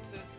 [0.00, 0.29] That's it.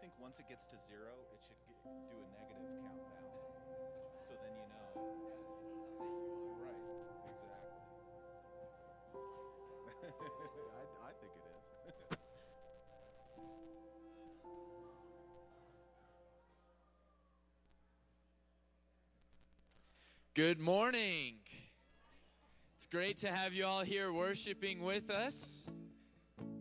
[0.00, 1.76] Think once it gets to zero, it should get,
[2.08, 3.20] do a negative countdown.
[4.26, 4.88] So then you know.
[6.56, 6.80] Right,
[7.36, 7.84] exactly.
[10.72, 12.16] I, I think it is.
[20.34, 21.40] Good morning.
[22.78, 25.68] It's great to have you all here worshiping with us.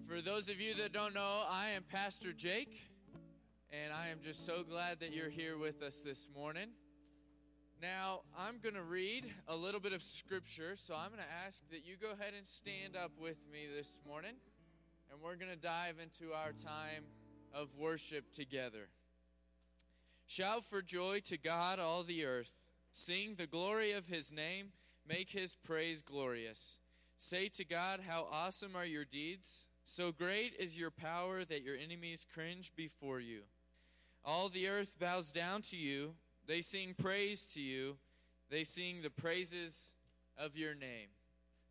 [0.05, 2.88] For those of you that don't know, I am Pastor Jake,
[3.85, 6.69] and I am just so glad that you're here with us this morning.
[7.81, 11.63] Now, I'm going to read a little bit of scripture, so I'm going to ask
[11.71, 14.33] that you go ahead and stand up with me this morning,
[15.09, 17.05] and we're going to dive into our time
[17.53, 18.89] of worship together.
[20.27, 22.51] Shout for joy to God, all the earth.
[22.91, 24.73] Sing the glory of his name.
[25.07, 26.79] Make his praise glorious.
[27.17, 29.67] Say to God, How awesome are your deeds!
[29.83, 33.43] So great is your power that your enemies cringe before you.
[34.25, 36.15] All the earth bows down to you.
[36.47, 37.97] They sing praise to you.
[38.49, 39.93] They sing the praises
[40.37, 41.09] of your name.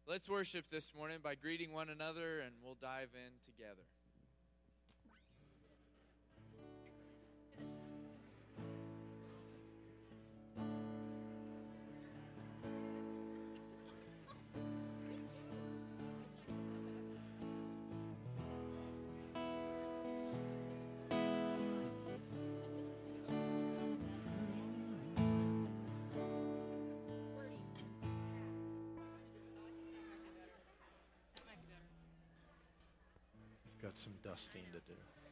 [0.07, 3.83] Let's worship this morning by greeting one another, and we'll dive in together.
[33.83, 35.28] Got some dusting to do.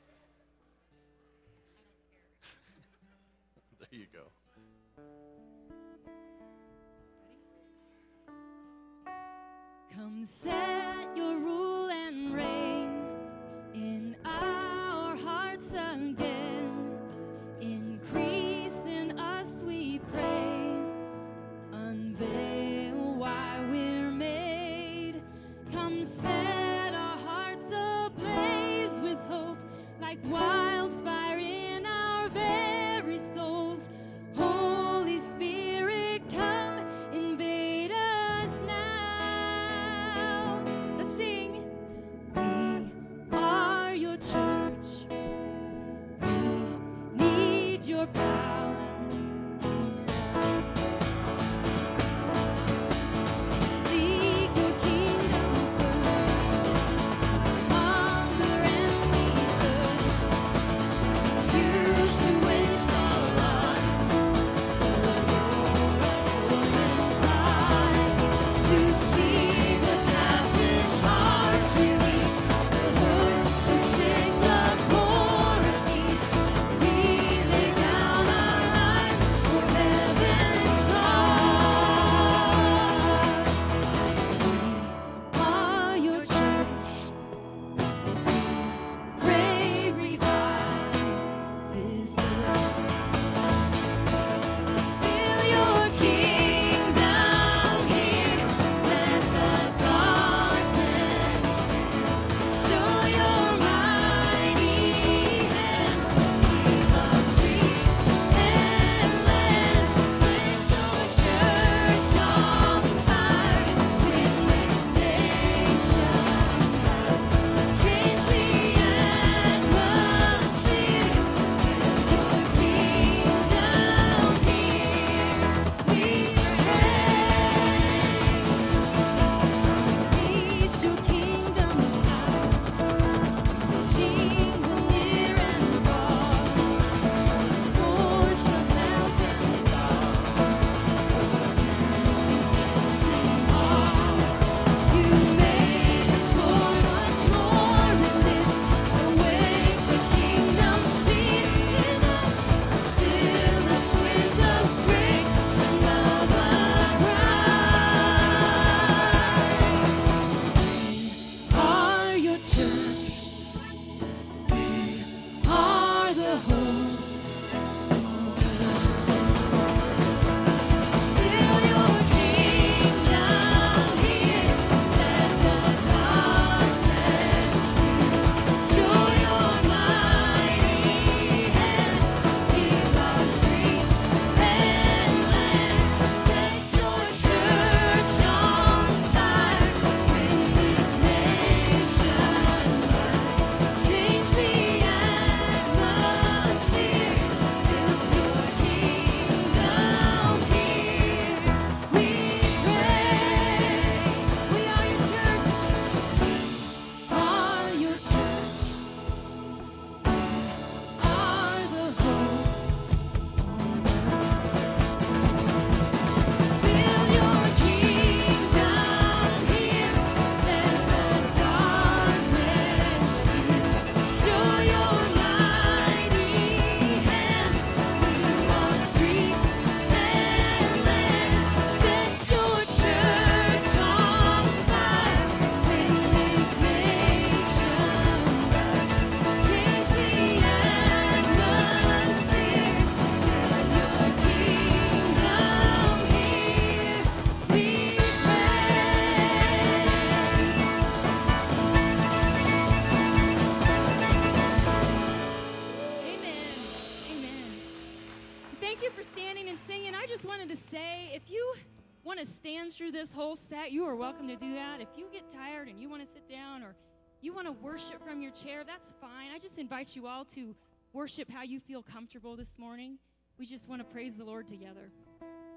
[262.76, 264.80] Through this whole set, you are welcome to do that.
[264.80, 266.74] If you get tired and you want to sit down or
[267.22, 269.30] you want to worship from your chair, that's fine.
[269.34, 270.54] I just invite you all to
[270.92, 272.98] worship how you feel comfortable this morning.
[273.38, 274.90] We just want to praise the Lord together.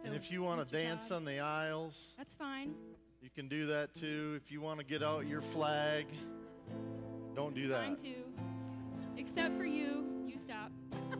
[0.06, 2.74] And if you want to dance Todd, on the aisles, that's fine.
[3.22, 4.40] you can do that too.
[4.42, 6.06] If you want to get out your flag,
[7.36, 7.84] don't do it's that.
[7.84, 8.24] fine too.
[9.18, 10.72] Except for you, you stop.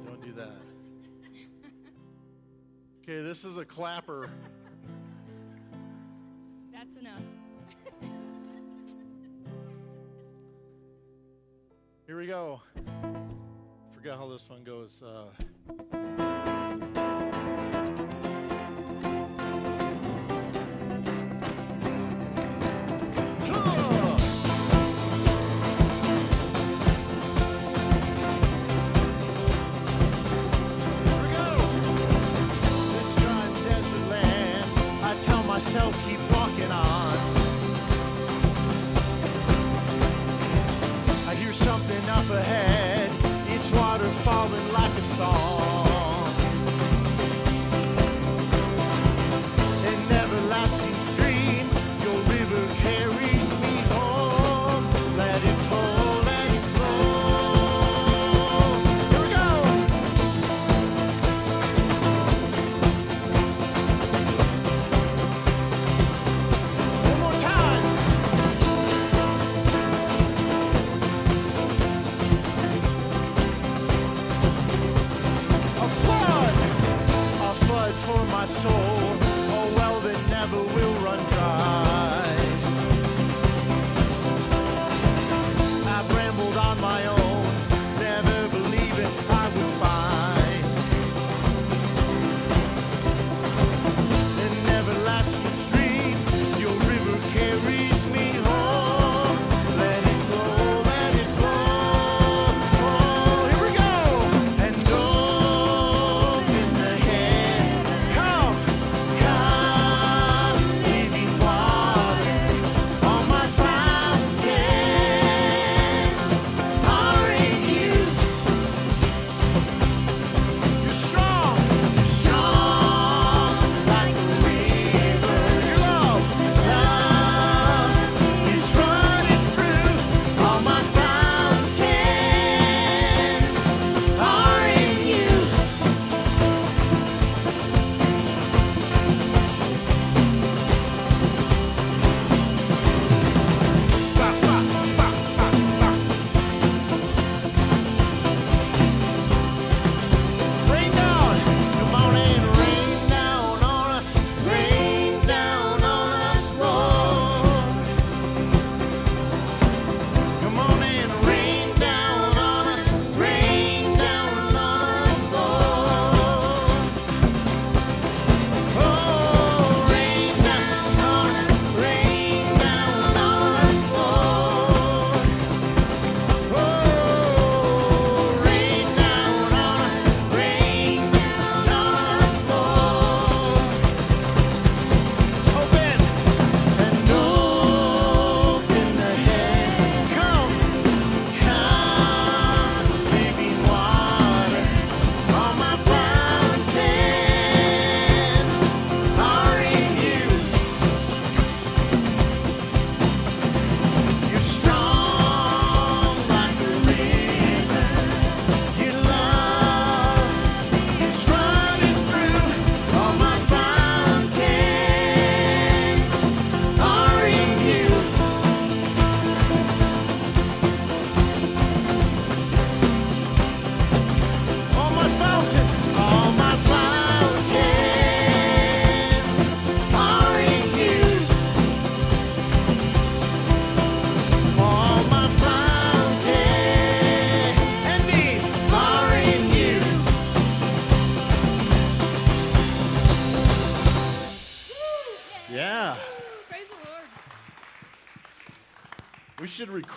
[0.06, 0.54] Don't do that.
[3.02, 4.30] Okay, this is a clapper.
[12.10, 12.60] Here we go.
[13.94, 15.04] Forgot how this one goes.
[15.04, 15.28] Uh,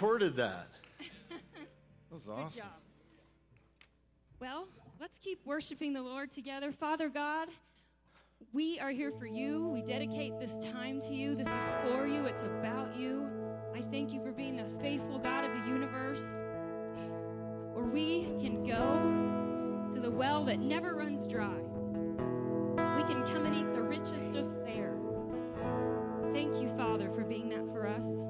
[0.03, 0.67] recorded that.
[1.31, 2.67] That was awesome.
[4.41, 4.67] Well,
[5.01, 6.73] let's keep worshiping the Lord together.
[6.73, 7.49] Father God,
[8.53, 9.69] we are here for you.
[9.69, 11.35] We dedicate this time to you.
[11.37, 13.27] This is for you, it's about you.
[13.75, 16.27] I thank you for being the faithful God of the universe,
[17.73, 21.61] where we can go to the well that never runs dry.
[22.97, 24.99] We can come and eat the richest of fare.
[26.35, 28.27] Thank you, Father, for being that for us.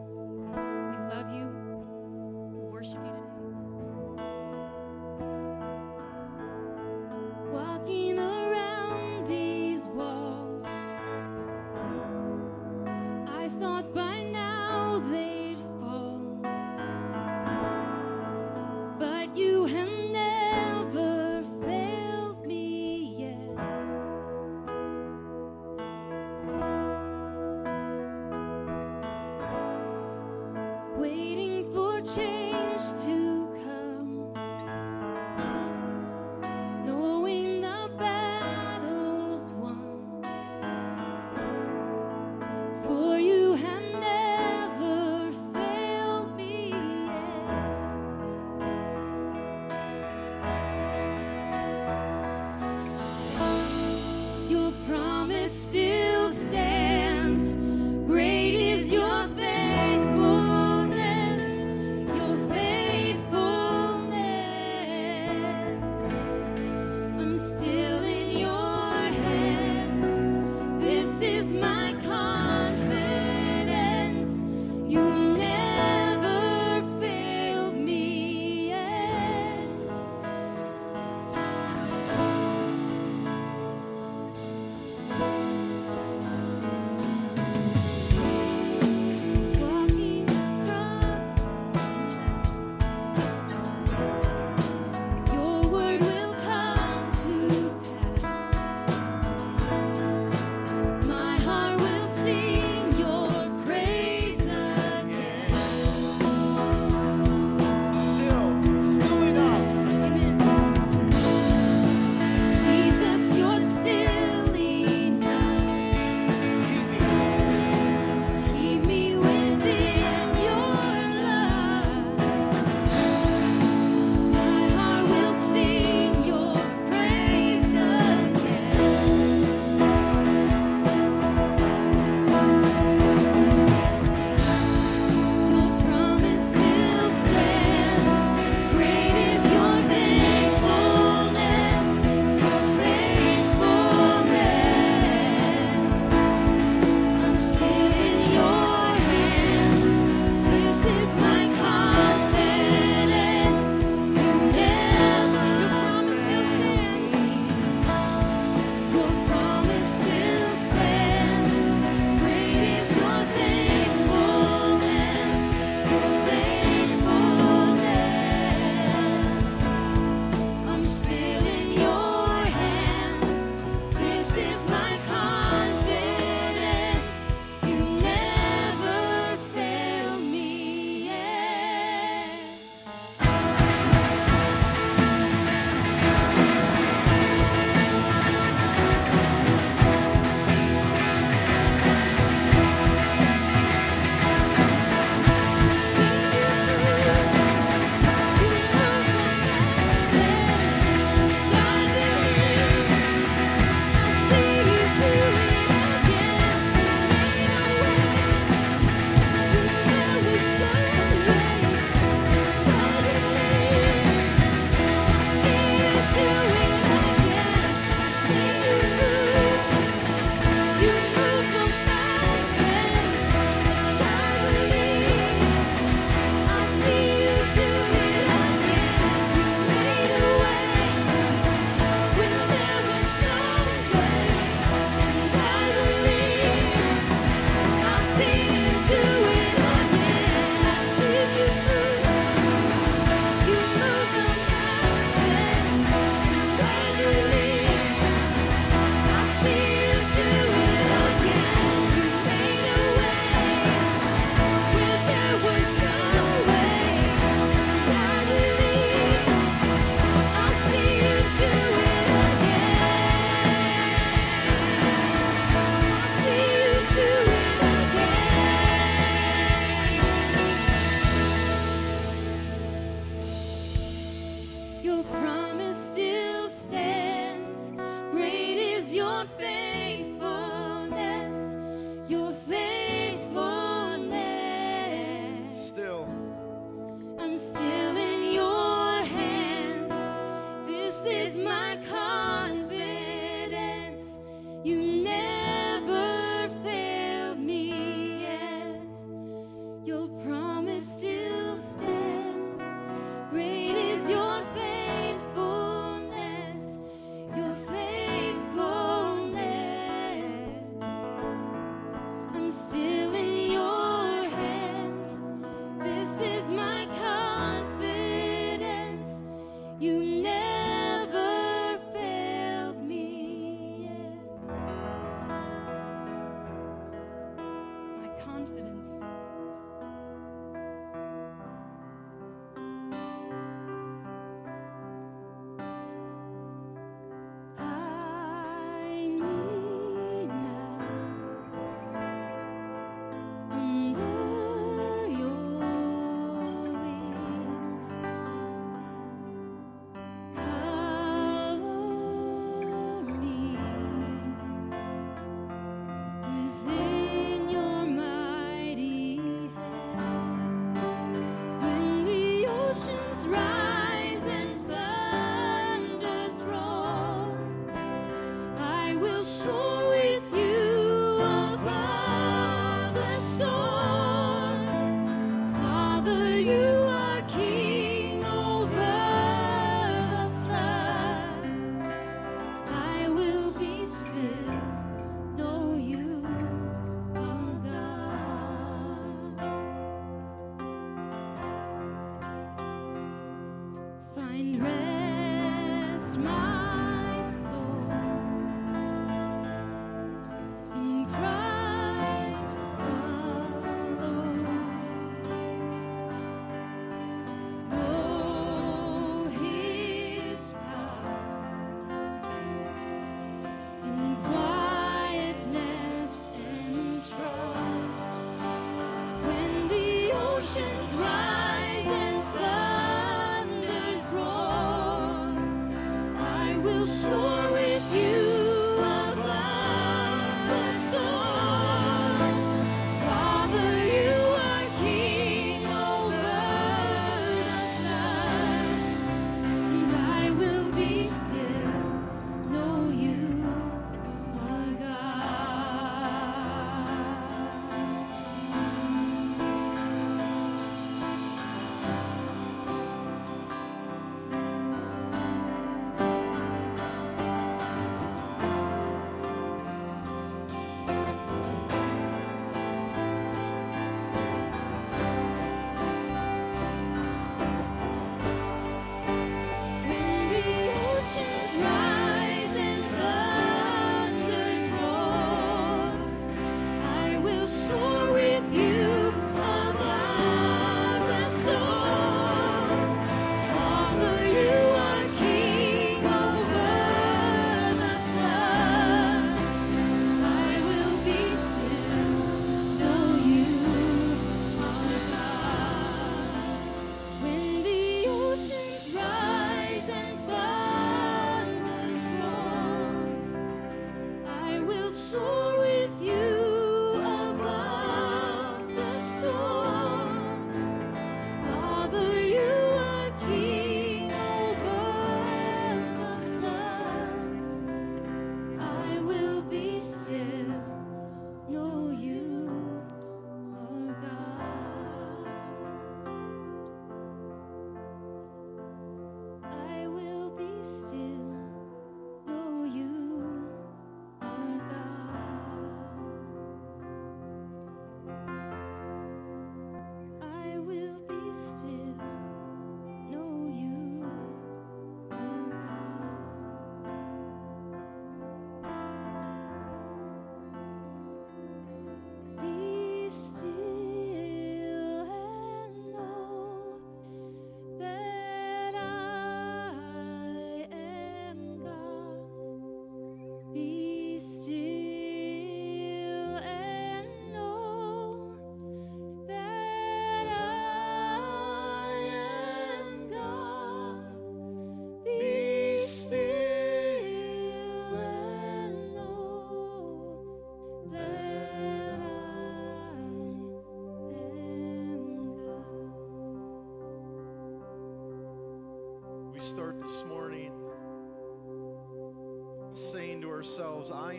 [394.42, 394.91] in red.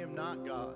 [0.03, 0.75] am not God.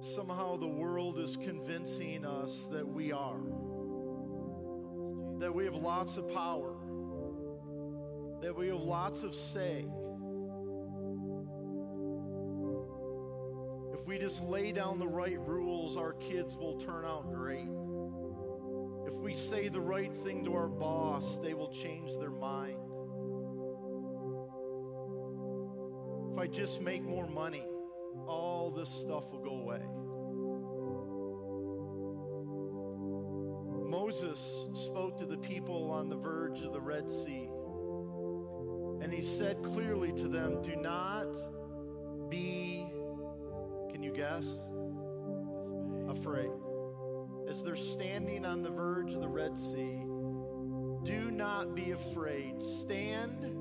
[0.00, 3.40] Somehow the world is convincing us that we are,
[5.38, 6.74] that we have lots of power,
[8.40, 9.86] that we have lots of say.
[13.92, 17.68] If we just lay down the right rules, our kids will turn out great.
[19.06, 22.83] If we say the right thing to our boss, they will change their mind.
[26.54, 27.64] Just make more money,
[28.28, 29.80] all this stuff will go away.
[33.90, 37.48] Moses spoke to the people on the verge of the Red Sea,
[39.02, 41.26] and he said clearly to them, Do not
[42.30, 42.86] be,
[43.90, 44.46] can you guess?
[46.08, 46.50] Afraid.
[47.48, 50.04] As they're standing on the verge of the Red Sea,
[51.02, 52.62] do not be afraid.
[52.62, 53.56] Stand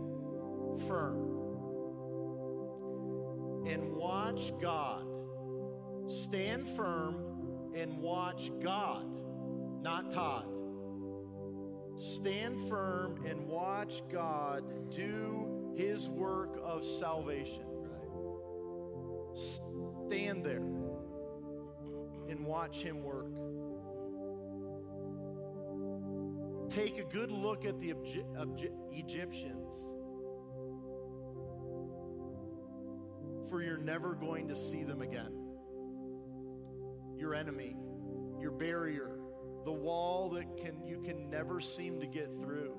[0.88, 1.33] firm
[4.34, 5.06] watch God.
[6.08, 9.06] Stand firm and watch God,
[9.82, 10.46] not Todd.
[11.96, 17.64] Stand firm and watch God do his work of salvation.
[19.34, 20.64] Stand there
[22.30, 23.28] and watch him work.
[26.70, 29.70] Take a good look at the Egy- Egy- Egyptians.
[33.62, 35.32] You're never going to see them again.
[37.18, 37.76] Your enemy,
[38.40, 39.20] your barrier,
[39.66, 42.74] the wall that can you can never seem to get through.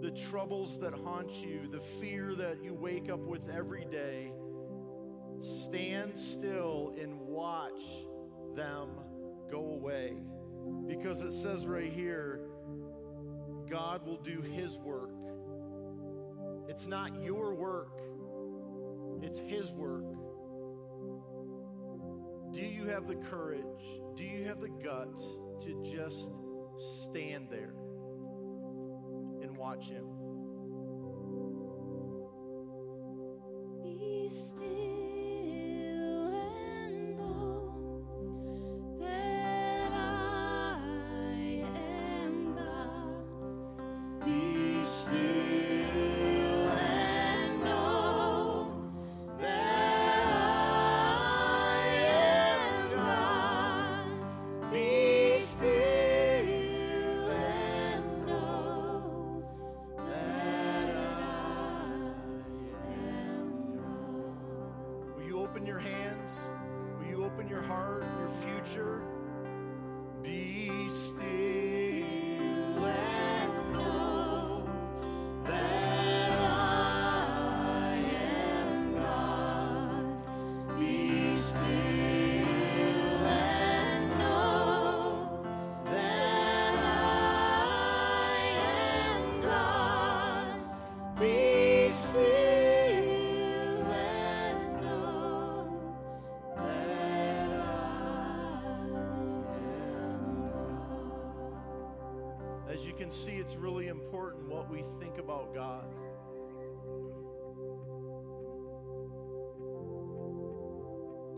[0.00, 4.32] The troubles that haunt you, the fear that you wake up with every day.
[5.40, 7.82] Stand still and watch
[8.54, 8.88] them
[9.50, 10.16] go away.
[10.86, 12.40] Because it says right here,
[13.68, 15.10] God will do His work.
[16.68, 18.00] It's not your work,
[19.26, 20.04] it's His work.
[22.52, 24.00] Do you have the courage?
[24.16, 25.22] Do you have the guts
[25.62, 26.30] to just
[27.02, 27.74] stand there
[29.42, 30.06] and watch Him?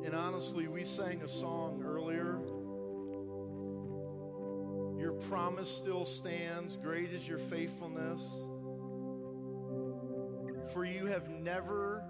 [0.08, 2.40] And honestly, we sang a song earlier.
[4.98, 6.78] Your promise still stands.
[6.78, 8.24] Great is your faithfulness.
[10.72, 12.02] For you have never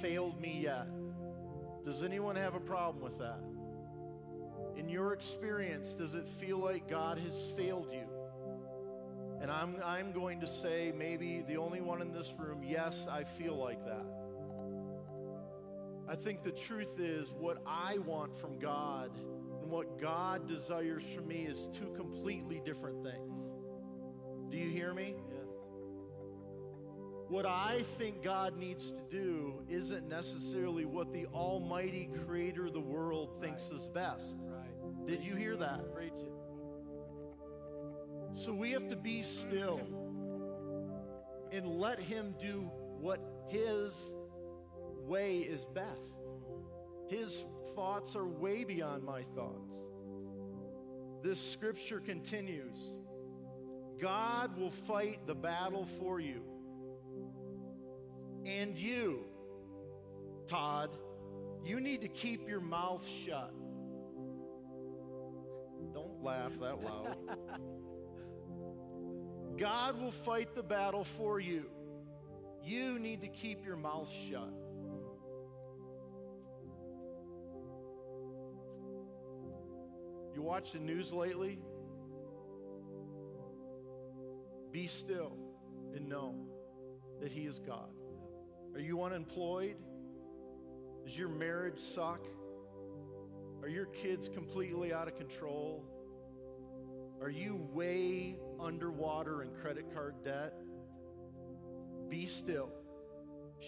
[0.00, 0.86] failed me yet.
[1.84, 3.42] Does anyone have a problem with that?
[4.78, 8.06] In your experience, does it feel like God has failed you?
[9.42, 13.24] And I'm, I'm going to say, maybe the only one in this room, yes, I
[13.24, 14.19] feel like that.
[16.10, 19.12] I think the truth is, what I want from God
[19.62, 23.42] and what God desires from me is two completely different things.
[24.50, 25.14] Do you hear me?
[25.30, 25.46] Yes.
[27.28, 32.80] What I think God needs to do isn't necessarily what the Almighty Creator of the
[32.80, 34.36] world thinks is best.
[34.40, 35.06] Right.
[35.06, 35.94] Did you hear that?
[35.94, 36.32] Preach it.
[38.34, 39.80] So we have to be still
[41.52, 42.68] and let Him do
[42.98, 43.94] what His
[45.10, 46.22] way is best.
[47.08, 47.44] His
[47.74, 49.74] thoughts are way beyond my thoughts.
[51.22, 52.92] This scripture continues
[54.00, 56.42] God will fight the battle for you.
[58.46, 59.24] And you,
[60.46, 60.90] Todd,
[61.64, 63.52] you need to keep your mouth shut.
[65.92, 67.16] Don't laugh that loud.
[69.58, 71.66] God will fight the battle for you.
[72.64, 74.54] You need to keep your mouth shut.
[80.40, 81.58] You watch the news lately?
[84.72, 85.36] Be still
[85.94, 86.34] and know
[87.20, 87.90] that He is God.
[88.74, 89.76] Are you unemployed?
[91.04, 92.26] Does your marriage suck?
[93.60, 95.84] Are your kids completely out of control?
[97.20, 100.54] Are you way underwater in credit card debt?
[102.08, 102.70] Be still,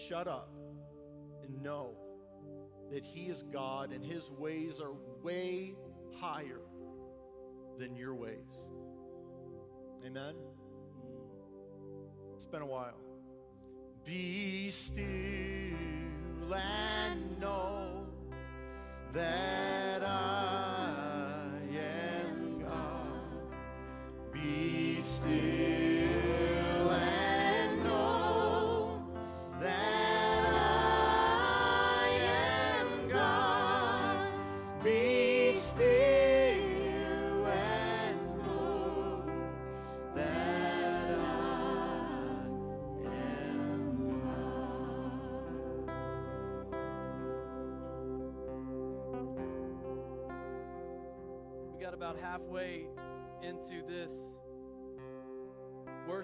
[0.07, 0.51] shut up,
[1.43, 1.91] and know
[2.91, 5.75] that He is God and His ways are way
[6.19, 6.61] higher
[7.77, 8.67] than your ways.
[10.05, 10.35] Amen?
[12.35, 12.99] It's been a while.
[14.05, 15.03] Be still
[16.53, 18.05] and know
[19.13, 23.53] that I am God.
[24.33, 25.72] Be still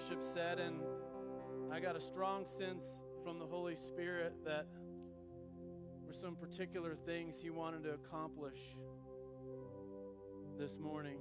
[0.09, 0.81] worship set, and
[1.71, 2.85] I got a strong sense
[3.23, 4.65] from the Holy Spirit that
[6.05, 8.57] were some particular things He wanted to accomplish
[10.57, 11.17] this morning.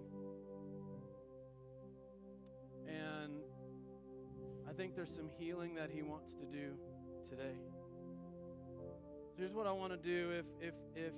[2.86, 3.42] And
[4.68, 6.72] I think there's some healing that He wants to do
[7.28, 7.56] today.
[9.36, 10.30] Here's what I want to do.
[10.30, 11.12] If if if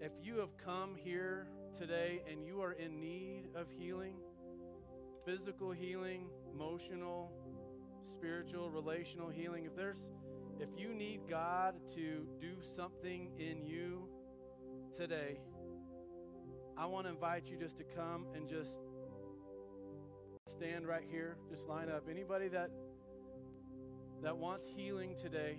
[0.00, 1.46] if you have come here
[1.78, 4.16] today and you are in need of healing,
[5.24, 7.30] physical healing, emotional,
[8.12, 10.04] spiritual, relational healing, if there's
[10.60, 14.08] if you need God to do something in you
[14.96, 15.40] today,
[16.76, 18.78] I want to invite you just to come and just
[20.46, 22.04] stand right here, just line up.
[22.08, 22.70] Anybody that
[24.22, 25.58] that wants healing today,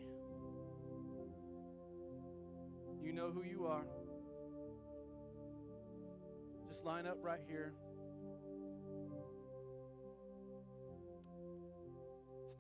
[3.03, 3.83] you know who you are.
[6.69, 7.73] Just line up right here.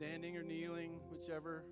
[0.03, 1.63] Standing or kneeling, whichever.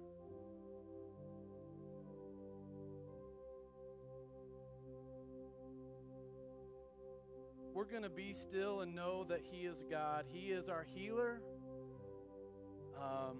[7.73, 10.27] We're going to be still and know that He is God.
[10.29, 11.41] He is our healer.
[12.97, 13.39] Um,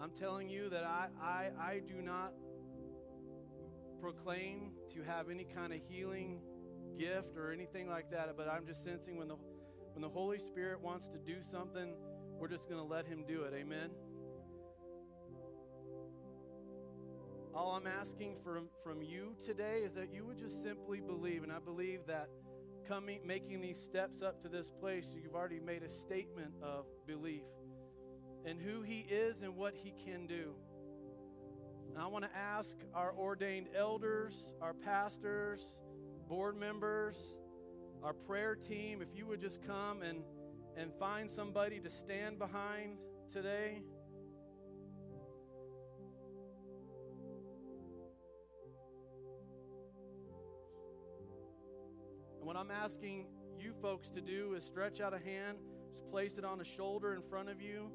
[0.00, 2.32] I'm telling you that I, I, I do not
[4.00, 6.40] proclaim to have any kind of healing
[6.98, 9.36] gift or anything like that, but I'm just sensing when the
[9.92, 11.94] when the Holy Spirit wants to do something,
[12.38, 13.54] we're just going to let him do it.
[13.54, 13.90] Amen.
[17.54, 21.50] All I'm asking from from you today is that you would just simply believe and
[21.50, 22.28] I believe that
[22.86, 27.44] coming making these steps up to this place, you've already made a statement of belief
[28.44, 30.52] in who he is and what he can do.
[31.88, 35.66] And I want to ask our ordained elders, our pastors,
[36.28, 37.16] board members,
[38.02, 40.22] our prayer team, if you would just come and,
[40.76, 42.98] and find somebody to stand behind
[43.32, 43.82] today.
[52.38, 53.26] And what I'm asking
[53.58, 55.58] you folks to do is stretch out a hand,
[55.90, 57.90] just place it on a shoulder in front of you,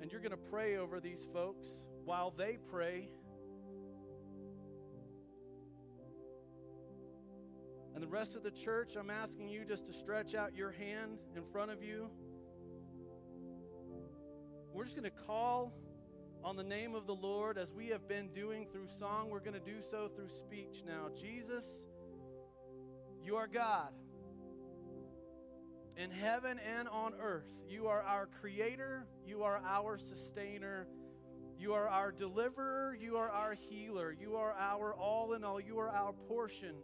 [0.00, 1.68] and you're going to pray over these folks
[2.04, 3.08] while they pray.
[8.00, 11.18] And the rest of the church, I'm asking you just to stretch out your hand
[11.36, 12.08] in front of you.
[14.72, 15.74] We're just going to call
[16.42, 19.28] on the name of the Lord as we have been doing through song.
[19.28, 21.08] We're going to do so through speech now.
[21.14, 21.66] Jesus,
[23.22, 23.90] you are God.
[25.98, 30.86] In heaven and on earth, you are our creator, you are our sustainer,
[31.58, 35.78] you are our deliverer, you are our healer, you are our all in all, you
[35.78, 36.76] are our portion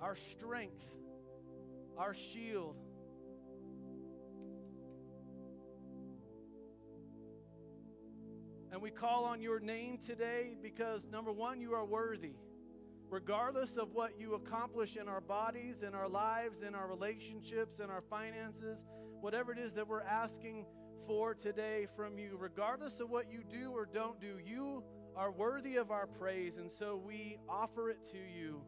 [0.00, 0.84] our strength,
[1.96, 2.76] our shield.
[8.70, 12.34] And we call on your name today because, number one, you are worthy.
[13.10, 17.88] Regardless of what you accomplish in our bodies, in our lives, in our relationships, in
[17.88, 18.84] our finances,
[19.20, 20.66] whatever it is that we're asking
[21.06, 24.84] for today from you, regardless of what you do or don't do, you
[25.16, 26.58] are worthy of our praise.
[26.58, 28.62] And so we offer it to you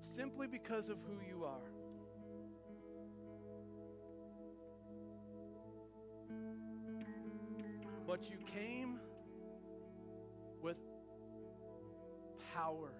[0.00, 1.70] simply because of who you are.
[8.06, 9.00] But you came
[10.62, 10.76] with
[12.54, 12.92] power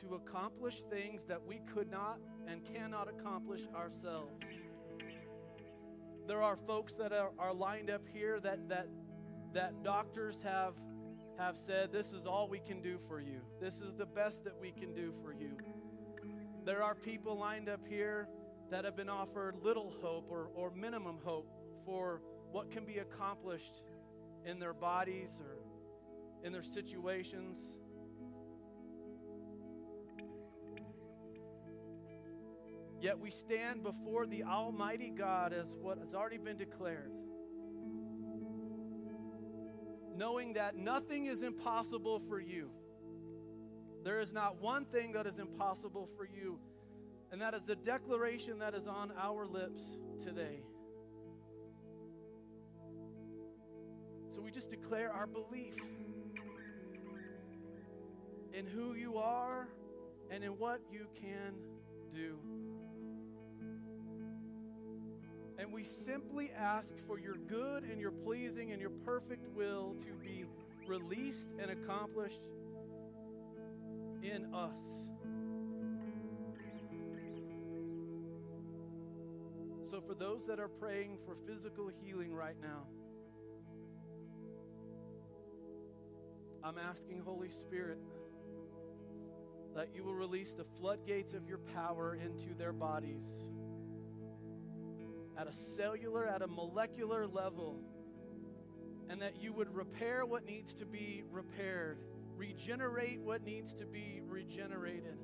[0.00, 2.18] to accomplish things that we could not
[2.48, 4.32] and cannot accomplish ourselves.
[6.26, 8.88] There are folks that are, are lined up here that, that,
[9.52, 10.74] that doctors have
[11.42, 13.40] have said, This is all we can do for you.
[13.60, 15.56] This is the best that we can do for you.
[16.64, 18.28] There are people lined up here
[18.70, 21.50] that have been offered little hope or, or minimum hope
[21.84, 22.22] for
[22.52, 23.82] what can be accomplished
[24.46, 27.56] in their bodies or in their situations.
[33.00, 37.10] Yet we stand before the Almighty God as what has already been declared,
[40.22, 42.70] knowing that nothing is impossible for you.
[44.04, 46.60] There is not one thing that is impossible for you,
[47.32, 49.82] and that is the declaration that is on our lips
[50.22, 50.60] today.
[54.32, 55.74] So we just declare our belief
[58.54, 59.66] in who you are
[60.30, 61.54] and in what you can
[62.14, 62.38] do.
[65.62, 70.12] And we simply ask for your good and your pleasing and your perfect will to
[70.20, 70.44] be
[70.88, 72.48] released and accomplished
[74.24, 74.72] in us.
[79.88, 82.88] So, for those that are praying for physical healing right now,
[86.64, 88.00] I'm asking, Holy Spirit,
[89.76, 93.26] that you will release the floodgates of your power into their bodies
[95.42, 97.80] at a cellular, at a molecular level,
[99.08, 101.98] and that you would repair what needs to be repaired,
[102.36, 105.18] regenerate what needs to be regenerated.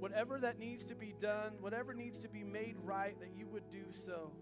[0.00, 3.70] Whatever that needs to be done, whatever needs to be made right, that you would
[3.70, 4.32] do so.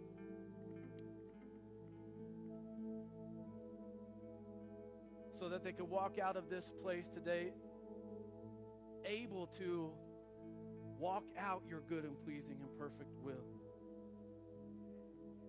[5.39, 7.53] So that they could walk out of this place today
[9.05, 9.91] able to
[10.99, 13.62] walk out your good and pleasing and perfect will.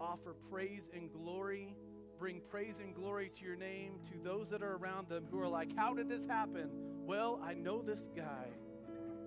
[0.04, 1.78] Offer praise and glory,
[2.20, 5.48] bring praise and glory to your name to those that are around them who are
[5.48, 6.68] like, How did this happen?
[7.06, 8.48] Well, I know this guy,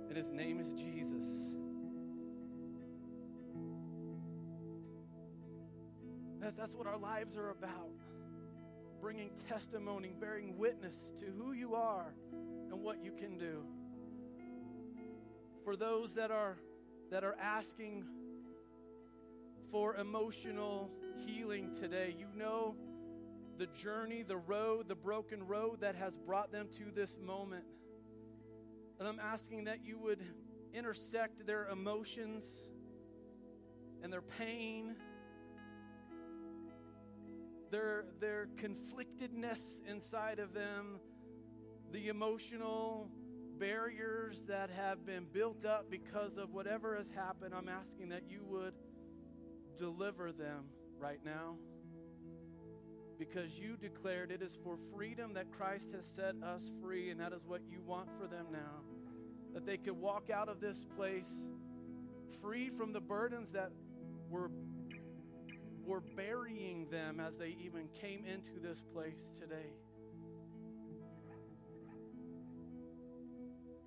[0.08, 1.24] and his name is Jesus.
[6.56, 7.90] That's what our lives are about
[9.00, 12.12] bringing testimony, bearing witness to who you are
[12.70, 13.62] and what you can do
[15.64, 16.56] for those that are
[17.10, 18.04] that are asking
[19.76, 20.90] for emotional
[21.26, 22.16] healing today.
[22.18, 22.74] You know
[23.58, 27.66] the journey, the road, the broken road that has brought them to this moment.
[28.98, 30.22] And I'm asking that you would
[30.72, 32.42] intersect their emotions
[34.02, 34.96] and their pain,
[37.70, 41.00] their their conflictedness inside of them,
[41.92, 43.10] the emotional
[43.58, 48.40] barriers that have been built up because of whatever has happened, I'm asking that you
[48.46, 48.72] would
[49.78, 50.64] deliver them
[50.98, 51.56] right now.
[53.18, 57.32] Because you declared it is for freedom that Christ has set us free, and that
[57.32, 58.82] is what you want for them now.
[59.54, 61.30] That they could walk out of this place
[62.42, 63.70] free from the burdens that
[64.28, 64.50] were,
[65.84, 69.72] were burying them as they even came into this place today.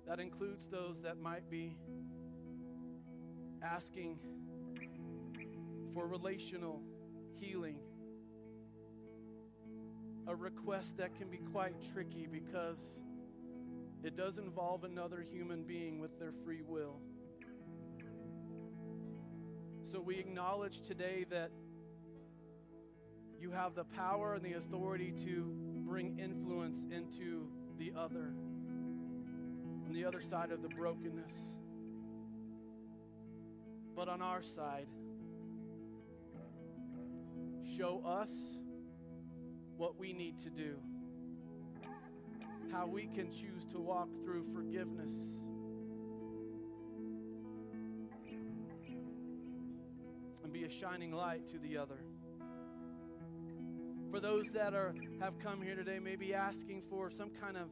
[0.08, 1.76] That includes those that might be
[3.62, 4.18] asking
[5.94, 6.82] for relational
[7.40, 7.78] healing.
[10.26, 12.80] A request that can be quite tricky because
[14.02, 17.00] it does involve another human being with their free will.
[19.90, 21.50] So we acknowledge today that
[23.40, 25.52] you have the power and the authority to
[25.84, 28.32] bring influence into the other
[29.86, 31.32] on the other side of the brokenness.
[33.96, 34.86] But on our side,
[37.76, 38.30] show us
[39.76, 40.76] what we need to do,
[42.72, 45.12] how we can choose to walk through forgiveness.
[50.42, 52.00] And be a shining light to the other.
[54.10, 57.68] For those that are have come here today, maybe asking for some kind of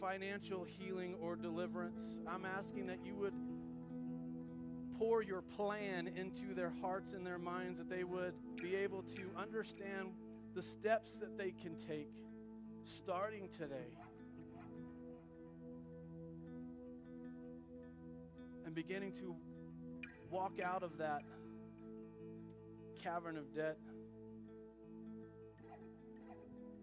[0.00, 3.34] financial healing or deliverance, I'm asking that you would
[5.00, 9.22] pour your plan into their hearts and their minds, that they would be able to
[9.34, 10.10] understand
[10.54, 12.10] the steps that they can take
[12.84, 13.96] starting today.
[18.66, 19.34] And beginning to
[20.30, 21.22] walk out of that
[23.02, 23.78] cavern of debt,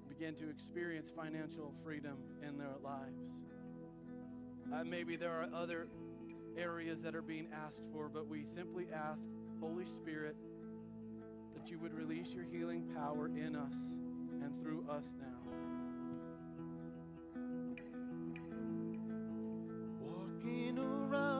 [0.09, 3.43] begin to experience financial freedom in their lives.
[4.73, 5.87] Uh, maybe there are other
[6.57, 9.21] areas that are being asked for, but we simply ask,
[9.59, 10.35] Holy Spirit,
[11.53, 13.77] that you would release your healing power in us
[14.41, 15.25] and through us now.
[19.99, 21.36] Walking around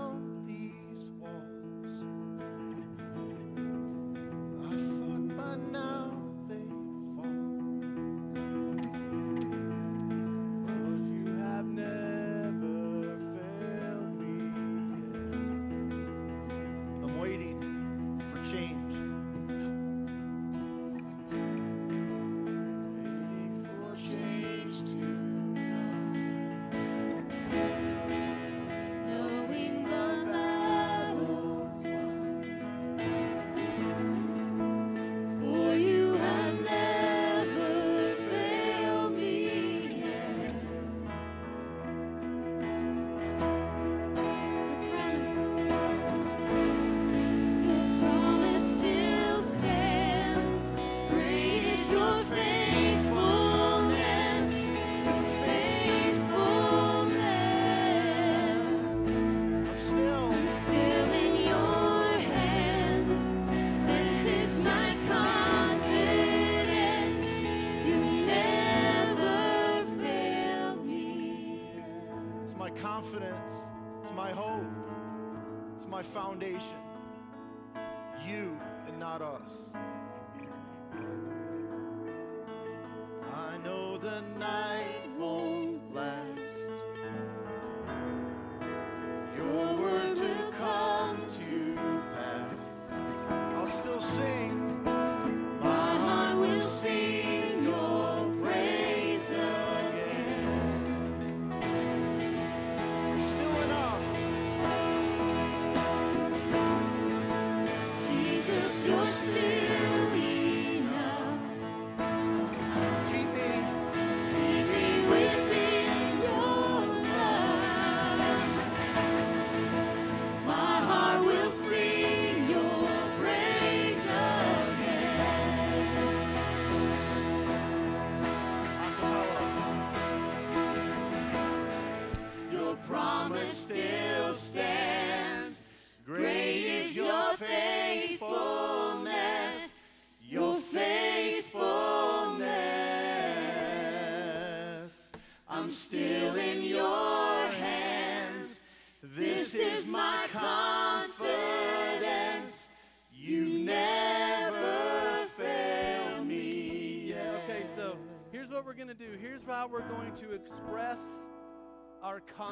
[76.28, 76.76] foundation.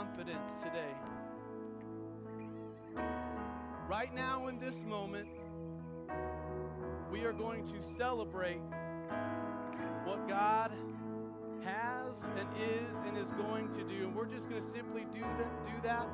[0.06, 0.94] Confidence today.
[3.90, 5.28] Right now, in this moment,
[7.12, 8.62] we are going to celebrate
[10.04, 10.72] what God
[11.64, 14.06] has and is and is going to do.
[14.06, 16.08] And we're just going to simply do that, do that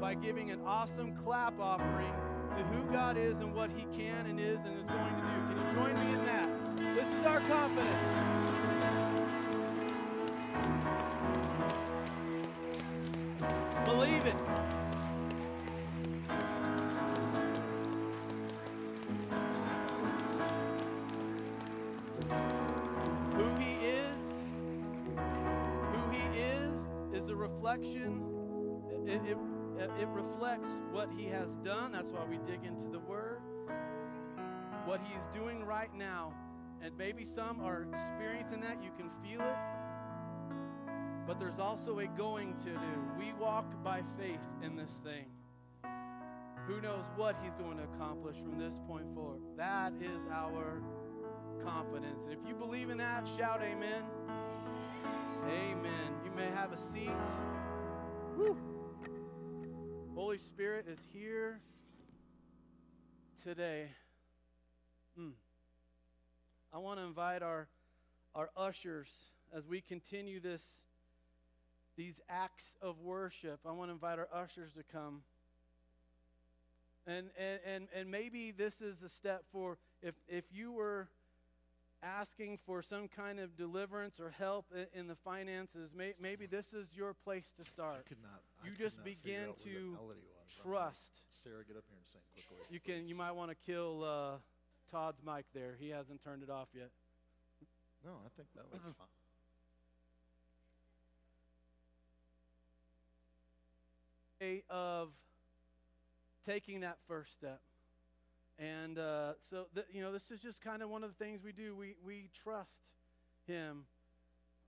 [0.00, 2.12] by giving an awesome clap offering
[2.52, 5.28] to who God is and what He can and is and is going to do.
[5.48, 6.76] Can you join me in that?
[6.94, 8.87] This is our confidence.
[23.34, 24.20] Who he is,
[25.92, 28.22] who he is, is a reflection.
[29.06, 29.38] It, it,
[30.00, 31.92] it reflects what he has done.
[31.92, 33.40] That's why we dig into the word.
[34.84, 36.34] What he's doing right now.
[36.82, 38.82] And maybe some are experiencing that.
[38.82, 39.56] You can feel it
[41.28, 43.02] but there's also a going to do.
[43.18, 45.26] We walk by faith in this thing.
[46.66, 49.42] Who knows what he's going to accomplish from this point forward?
[49.58, 50.80] That is our
[51.62, 52.24] confidence.
[52.24, 54.04] And if you believe in that, shout amen.
[55.44, 56.14] Amen.
[56.24, 57.10] You may have a seat.
[58.34, 58.56] Woo.
[60.14, 61.60] Holy Spirit is here
[63.44, 63.88] today.
[65.20, 65.32] Mm.
[66.72, 67.68] I want to invite our,
[68.34, 69.10] our ushers
[69.54, 70.64] as we continue this
[71.98, 73.58] these acts of worship.
[73.66, 75.20] I want to invite our ushers to come.
[77.06, 81.08] And, and, and, and maybe this is a step for if, if you were
[82.02, 86.72] asking for some kind of deliverance or help i- in the finances, may, maybe this
[86.72, 87.90] is your place to start.
[87.90, 88.06] I start.
[88.06, 88.40] could not.
[88.62, 90.62] I You could just not begin out where the to was.
[90.62, 91.22] Trust.
[91.42, 92.64] Sarah, get up here and sing quickly.
[92.70, 93.08] You can.
[93.08, 94.36] You might want to kill uh,
[94.90, 95.76] Todd's mic there.
[95.80, 96.90] He hasn't turned it off yet.
[98.04, 99.17] No, I think that was fine.
[104.40, 105.08] Way of
[106.44, 107.60] taking that first step.
[108.58, 111.42] And uh, so, th- you know, this is just kind of one of the things
[111.44, 111.76] we do.
[111.76, 112.90] We, we trust
[113.46, 113.84] Him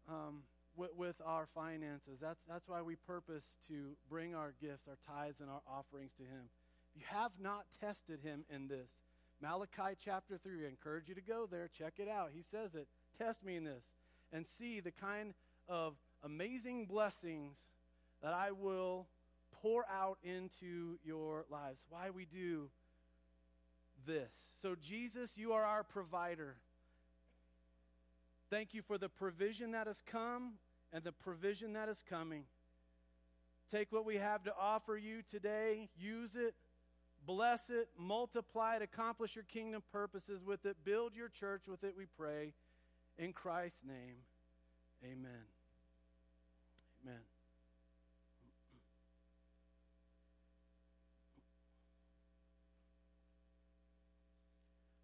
[0.09, 0.43] um,
[0.77, 2.19] with, with our finances.
[2.21, 6.23] That's, that's why we purpose to bring our gifts, our tithes, and our offerings to
[6.23, 6.51] Him.
[6.95, 8.91] If you have not tested Him in this,
[9.43, 12.31] Malachi chapter 3, I encourage you to go there, check it out.
[12.33, 12.87] He says it.
[13.19, 13.85] Test me in this
[14.33, 15.35] and see the kind
[15.69, 17.57] of amazing blessings
[18.23, 19.07] that I will
[19.63, 21.81] pour out into your lives.
[21.89, 22.71] Why we do
[24.07, 24.33] this.
[24.63, 26.57] So, Jesus, you are our provider.
[28.51, 30.55] Thank you for the provision that has come
[30.93, 32.45] and the provision that is coming.
[33.71, 36.55] Take what we have to offer you today, use it,
[37.25, 41.95] bless it, multiply it, accomplish your kingdom purposes with it, build your church with it,
[41.97, 42.55] we pray.
[43.19, 44.17] In Christ's name,
[45.05, 45.45] amen.
[47.05, 47.30] Amen.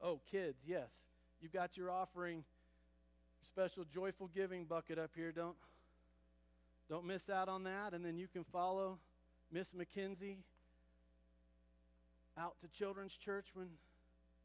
[0.07, 0.89] Oh, kids, yes.
[1.43, 2.45] You've got your offering
[3.43, 5.33] special joyful giving bucket up here.
[5.33, 5.57] Don't
[6.89, 9.01] don't miss out on that and then you can follow
[9.51, 10.37] Miss McKenzie
[12.39, 13.67] out to children's church when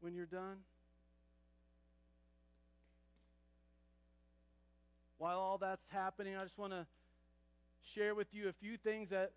[0.00, 0.56] when you're done.
[5.18, 6.88] While all that's happening, I just want to
[7.84, 9.30] share with you a few things that,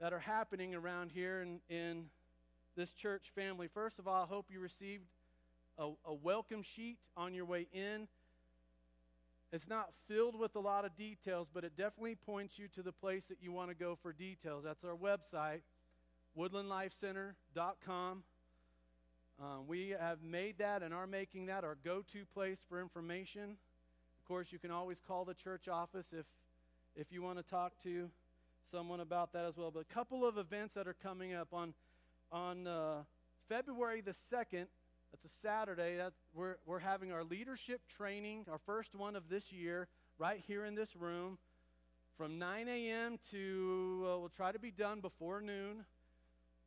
[0.00, 2.04] that are happening around here in, in
[2.76, 3.66] this church family.
[3.66, 5.02] First of all, I hope you received
[5.78, 8.08] a, a welcome sheet on your way in.
[9.52, 12.92] It's not filled with a lot of details, but it definitely points you to the
[12.92, 14.64] place that you want to go for details.
[14.64, 15.60] That's our website,
[16.38, 18.22] woodlandlifecenter.com.
[19.40, 23.56] Um, we have made that and are making that our go to place for information.
[24.18, 26.26] Of course, you can always call the church office if,
[26.96, 28.08] if you want to talk to
[28.70, 29.70] someone about that as well.
[29.70, 31.74] But a couple of events that are coming up on,
[32.30, 33.02] on uh,
[33.48, 34.66] February the 2nd,
[35.12, 39.52] that's a Saturday, that we're, we're having our leadership training, our first one of this
[39.52, 39.88] year,
[40.18, 41.38] right here in this room
[42.16, 43.18] from 9 a.m.
[43.30, 45.84] to, uh, we'll try to be done before noon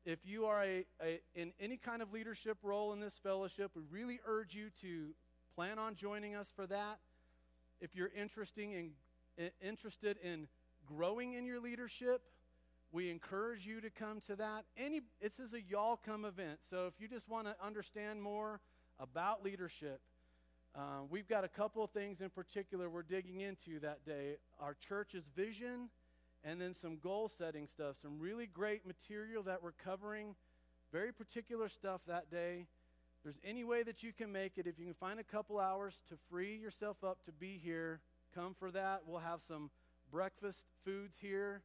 [0.06, 3.82] if you are a, a, in any kind of leadership role in this fellowship, we
[3.90, 5.10] really urge you to
[5.56, 7.00] plan on joining us for that.
[7.82, 8.92] If you're interesting in,
[9.38, 10.48] in, interested in
[10.86, 12.22] growing in your leadership,
[12.96, 14.64] we encourage you to come to that.
[14.78, 18.62] Any, this is a y'all come event, so if you just want to understand more
[19.02, 20.00] about leadership,
[20.74, 24.38] uh, we've got a couple of things in particular we're digging into that day.
[24.62, 25.90] Our church's vision
[26.46, 30.34] and then some goal setting stuff, some really great material that we're covering,
[30.94, 32.66] very particular stuff that day.
[33.26, 34.68] There's any way that you can make it.
[34.68, 38.00] If you can find a couple hours to free yourself up to be here,
[38.34, 39.02] come for that.
[39.06, 39.70] We'll have some
[40.10, 41.62] breakfast foods here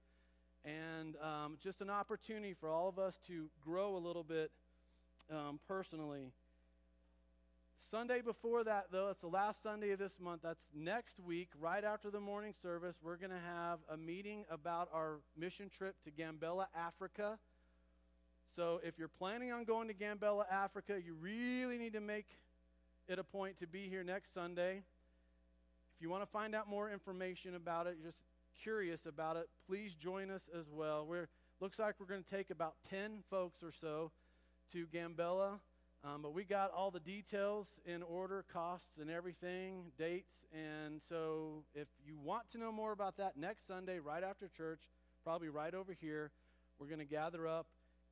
[0.65, 4.51] and um, just an opportunity for all of us to grow a little bit
[5.31, 6.33] um, personally.
[7.91, 10.43] Sunday before that, though, it's the last Sunday of this month.
[10.43, 12.97] That's next week, right after the morning service.
[13.03, 17.39] We're going to have a meeting about our mission trip to Gambella, Africa.
[18.55, 22.27] So if you're planning on going to Gambella, Africa, you really need to make
[23.09, 24.83] it a point to be here next Sunday.
[25.97, 28.19] If you want to find out more information about it, just
[28.63, 31.07] curious about it, please join us as well.
[31.07, 31.29] We're
[31.61, 34.11] looks like we're going to take about 10 folks or so
[34.73, 35.59] to Gambella.
[36.03, 40.33] Um, but we got all the details in order, costs and everything, dates.
[40.55, 44.81] And so if you want to know more about that, next Sunday, right after church,
[45.23, 46.31] probably right over here,
[46.79, 47.67] we're going to gather up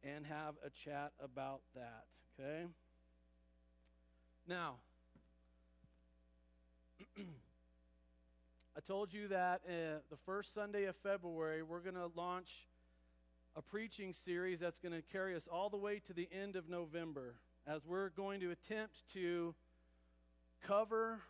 [0.04, 2.04] and have a chat about that.
[2.38, 2.66] Okay?
[4.46, 4.74] Now,
[8.78, 12.68] I told you that uh, the first Sunday of February, we're going to launch
[13.56, 16.68] a preaching series that's going to carry us all the way to the end of
[16.68, 17.34] November
[17.66, 19.52] as we're going to attempt to
[20.64, 21.22] cover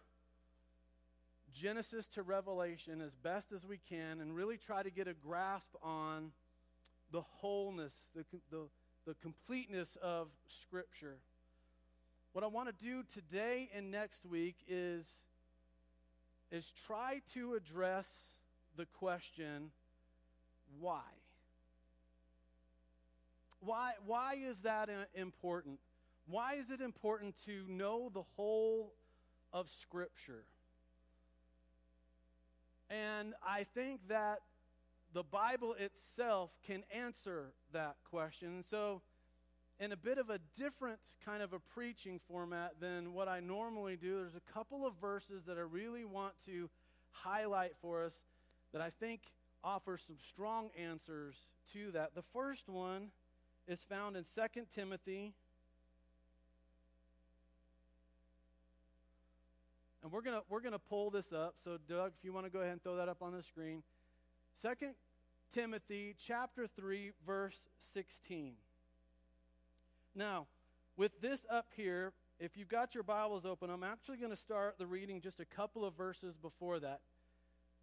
[1.55, 5.71] Genesis to Revelation as best as we can and really try to get a grasp
[5.83, 6.33] on
[7.13, 8.69] the wholeness, the, the,
[9.07, 11.17] the completeness of Scripture.
[12.35, 15.07] What I want to do today and next week is,
[16.51, 18.09] is try to address
[18.77, 19.71] the question
[20.81, 21.03] why?
[23.61, 25.81] Why, why is that important?
[26.27, 28.93] Why is it important to know the whole
[29.53, 30.45] of Scripture?
[32.91, 34.41] And I think that
[35.13, 38.63] the Bible itself can answer that question.
[38.69, 39.03] So,
[39.81, 43.97] in a bit of a different kind of a preaching format than what I normally
[43.97, 46.69] do, there's a couple of verses that I really want to
[47.13, 48.25] highlight for us
[48.73, 49.21] that I think
[49.63, 51.35] offer some strong answers
[51.73, 52.15] to that.
[52.15, 53.09] The first one
[53.67, 55.35] is found in 2 Timothy
[60.09, 61.57] And we're going to we're gonna pull this up.
[61.59, 63.83] So, Doug, if you want to go ahead and throw that up on the screen.
[64.55, 64.95] Second
[65.53, 68.55] Timothy chapter 3, verse 16.
[70.15, 70.47] Now,
[70.97, 74.77] with this up here, if you've got your Bibles open, I'm actually going to start
[74.79, 77.01] the reading just a couple of verses before that.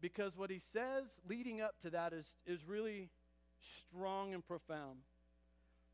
[0.02, 3.10] Because what he says leading up to that is, is really
[3.60, 5.00] strong and profound.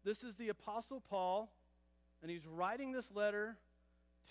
[0.04, 1.52] This is the Apostle Paul,
[2.22, 3.58] and he's writing this letter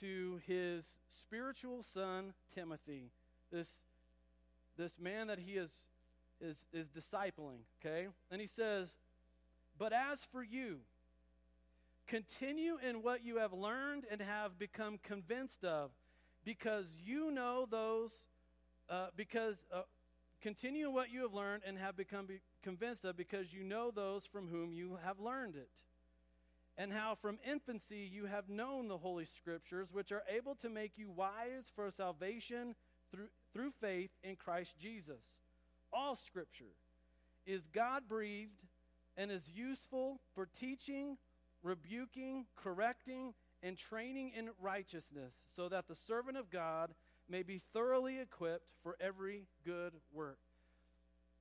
[0.01, 0.85] to his
[1.23, 3.11] spiritual son Timothy,
[3.53, 3.69] this,
[4.77, 5.71] this man that he is,
[6.41, 8.09] is, is discipling, okay?
[8.31, 8.89] And he says,
[9.79, 10.79] But as for you,
[12.11, 15.93] continue in what you have learned and have become convinced of,
[16.45, 18.11] because you know those,
[18.89, 19.83] uh, because uh,
[20.43, 23.93] continue in what you have learned and have become be convinced of, because you know
[23.95, 25.71] those from whom you have learned it
[26.77, 30.93] and how from infancy you have known the Holy Scriptures, which are able to make
[30.97, 32.75] you wise for salvation
[33.13, 35.23] through, through faith in Christ Jesus.
[35.93, 36.75] All Scripture
[37.47, 38.65] is God breathed
[39.17, 41.19] and is useful for teaching,
[41.63, 46.95] rebuking, correcting, and training in righteousness, so that the servant of God
[47.29, 50.39] may be thoroughly equipped for every good work.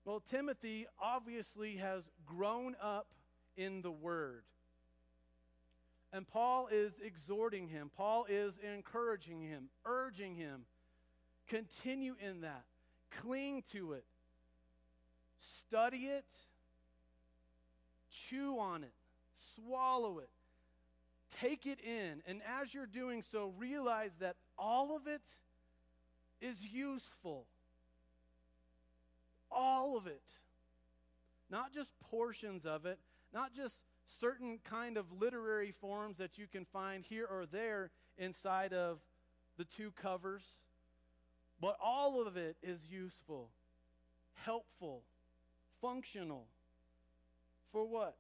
[0.05, 3.07] Well, Timothy obviously has grown up
[3.55, 4.43] in the Word.
[6.11, 10.65] And Paul is exhorting him, Paul is encouraging him, urging him.
[11.47, 12.65] Continue in that,
[13.11, 14.05] cling to it,
[15.37, 16.25] study it,
[18.11, 18.93] chew on it,
[19.55, 20.29] swallow it,
[21.39, 22.21] take it in.
[22.27, 25.21] And as you're doing so, realize that all of it
[26.41, 27.45] is useful.
[29.51, 30.23] All of it.
[31.49, 32.99] Not just portions of it,
[33.33, 33.81] not just
[34.19, 38.99] certain kind of literary forms that you can find here or there inside of
[39.57, 40.43] the two covers,
[41.61, 43.49] but all of it is useful,
[44.35, 45.03] helpful,
[45.81, 46.45] functional.
[47.71, 48.17] For what?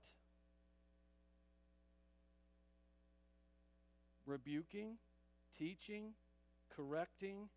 [4.29, 4.97] Rebuking,
[5.57, 6.11] teaching,
[6.75, 7.49] correcting,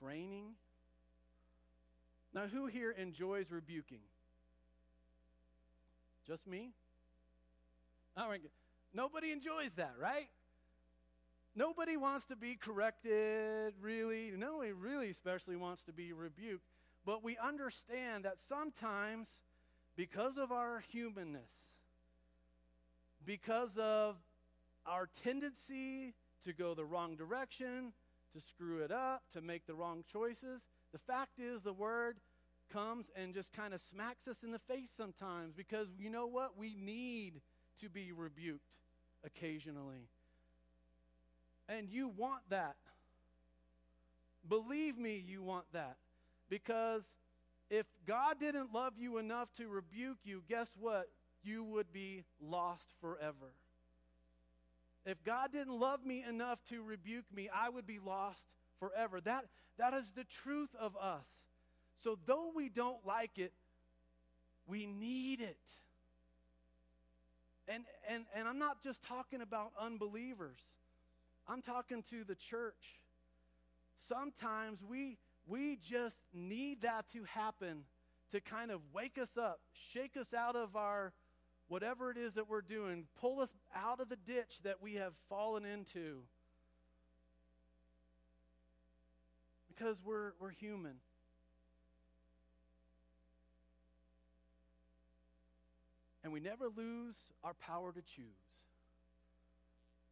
[0.00, 0.52] training.
[2.32, 4.00] Now, who here enjoys rebuking?
[6.26, 6.70] Just me?
[8.16, 8.40] All right.
[8.94, 10.28] Nobody enjoys that, right?
[11.54, 14.32] Nobody wants to be corrected, really.
[14.34, 16.64] Nobody really especially wants to be rebuked.
[17.04, 19.28] But we understand that sometimes,
[19.96, 21.68] because of our humanness,
[23.26, 24.16] because of
[24.88, 26.14] our tendency
[26.44, 27.92] to go the wrong direction,
[28.32, 30.62] to screw it up, to make the wrong choices,
[30.92, 32.16] the fact is the word
[32.72, 36.56] comes and just kind of smacks us in the face sometimes because you know what?
[36.56, 37.40] We need
[37.80, 38.76] to be rebuked
[39.24, 40.08] occasionally.
[41.68, 42.76] And you want that.
[44.48, 45.96] Believe me, you want that.
[46.48, 47.04] Because
[47.70, 51.08] if God didn't love you enough to rebuke you, guess what?
[51.42, 53.52] You would be lost forever.
[55.08, 58.46] If God didn't love me enough to rebuke me, I would be lost
[58.78, 59.22] forever.
[59.22, 59.46] That,
[59.78, 61.26] that is the truth of us.
[62.04, 63.54] So, though we don't like it,
[64.66, 65.56] we need it.
[67.66, 70.60] And, and, and I'm not just talking about unbelievers,
[71.48, 73.00] I'm talking to the church.
[74.06, 77.84] Sometimes we, we just need that to happen
[78.30, 81.14] to kind of wake us up, shake us out of our
[81.68, 85.12] whatever it is that we're doing, pull us out of the ditch that we have
[85.28, 86.22] fallen into.
[89.68, 90.94] Because we're, we're human.
[96.24, 98.24] And we never lose our power to choose.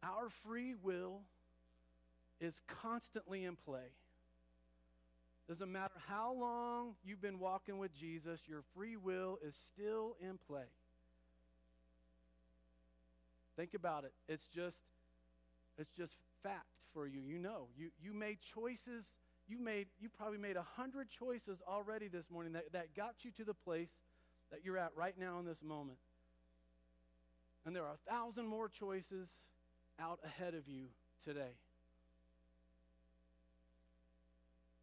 [0.03, 1.21] Our free will
[2.39, 3.91] is constantly in play.
[5.47, 10.37] Doesn't matter how long you've been walking with Jesus, your free will is still in
[10.47, 10.65] play.
[13.57, 14.13] Think about it.
[14.29, 14.77] It's just
[15.77, 17.21] it's just fact for you.
[17.27, 17.67] You know.
[17.75, 19.13] You you made choices.
[19.47, 23.31] You made you probably made a hundred choices already this morning that, that got you
[23.31, 23.89] to the place
[24.51, 25.97] that you're at right now in this moment.
[27.65, 29.27] And there are a thousand more choices
[29.99, 30.85] out ahead of you
[31.25, 31.55] today.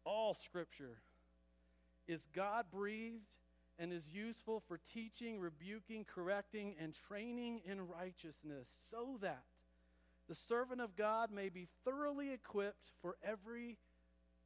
[0.03, 0.97] All scripture
[2.07, 3.23] is God breathed
[3.77, 9.43] and is useful for teaching, rebuking, correcting, and training in righteousness, so that
[10.27, 13.77] the servant of God may be thoroughly equipped for every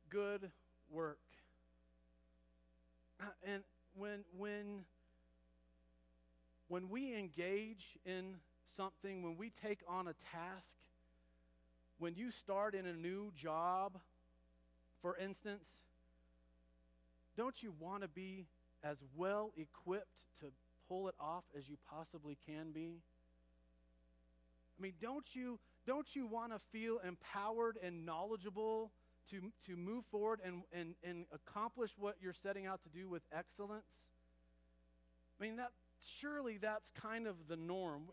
[0.09, 0.51] good
[0.91, 1.19] work.
[3.45, 3.63] And
[3.95, 4.85] when, when,
[6.69, 8.35] when we engage in
[8.77, 10.75] something, when we take on a task,
[11.97, 13.99] when you start in a new job,
[15.01, 15.81] for instance,
[17.35, 18.45] don't you want to be
[18.83, 20.47] as well equipped to
[20.87, 23.01] pull it off as you possibly can be?
[24.77, 28.91] I mean, don't you don't you want to feel empowered and knowledgeable
[29.31, 33.23] to, to move forward and, and, and accomplish what you're setting out to do with
[33.31, 34.05] excellence?
[35.39, 35.71] I mean, that
[36.19, 38.03] surely that's kind of the norm.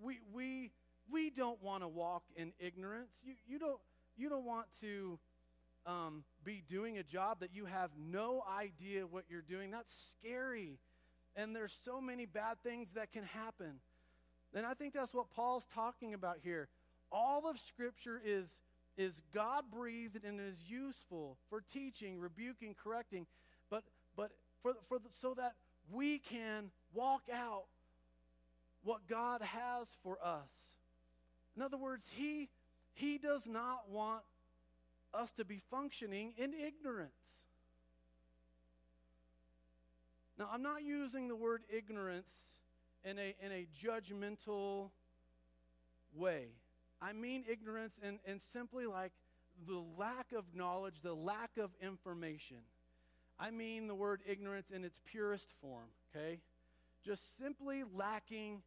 [0.00, 0.72] We, we,
[1.10, 3.14] we don't want to walk in ignorance.
[3.24, 3.80] You, you, don't,
[4.16, 5.18] you don't want to
[5.86, 9.70] um, be doing a job that you have no idea what you're doing.
[9.70, 10.78] That's scary.
[11.36, 13.80] And there's so many bad things that can happen.
[14.54, 16.68] And I think that's what Paul's talking about here.
[17.10, 18.60] All of Scripture is,
[18.96, 23.26] is God breathed and is useful for teaching, rebuking, correcting,
[23.70, 23.84] but,
[24.16, 24.30] but
[24.62, 25.54] for, for the, so that
[25.90, 27.64] we can walk out
[28.84, 30.52] what God has for us.
[31.56, 32.50] In other words, He,
[32.92, 34.22] he does not want
[35.14, 37.44] us to be functioning in ignorance.
[40.38, 42.32] Now, I'm not using the word ignorance
[43.04, 44.90] in a, in a judgmental
[46.14, 46.46] way.
[47.00, 49.12] I mean ignorance in, in simply like
[49.66, 52.58] the lack of knowledge, the lack of information.
[53.38, 56.38] I mean the word ignorance in its purest form, okay?
[57.04, 58.62] Just simply lacking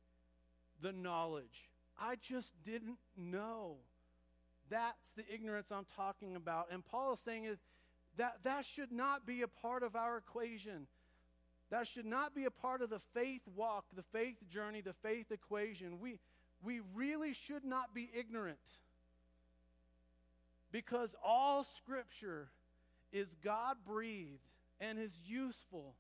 [0.82, 1.70] the knowledge
[2.00, 3.78] I just didn't know.
[4.70, 6.68] That's the ignorance I'm talking about.
[6.72, 7.60] And Paul is saying is
[8.18, 10.88] that that should not be a part of our equation.
[11.72, 15.32] That should not be a part of the faith walk, the faith journey, the faith
[15.32, 16.00] equation.
[16.00, 16.20] We,
[16.64, 18.58] we really should not be ignorant
[20.72, 22.50] because all scripture
[23.12, 24.42] is God breathed
[24.80, 25.96] and is useful.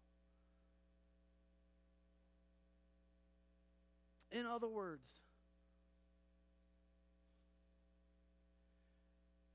[4.32, 5.08] In other words,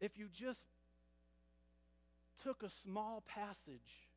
[0.01, 0.67] if you just
[2.43, 4.09] took a small passage,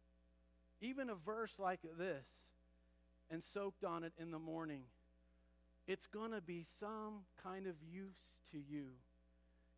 [0.82, 2.26] even a verse like this,
[3.30, 4.84] and soaked on it in the morning,
[5.88, 8.86] it's going to be some kind of use to you.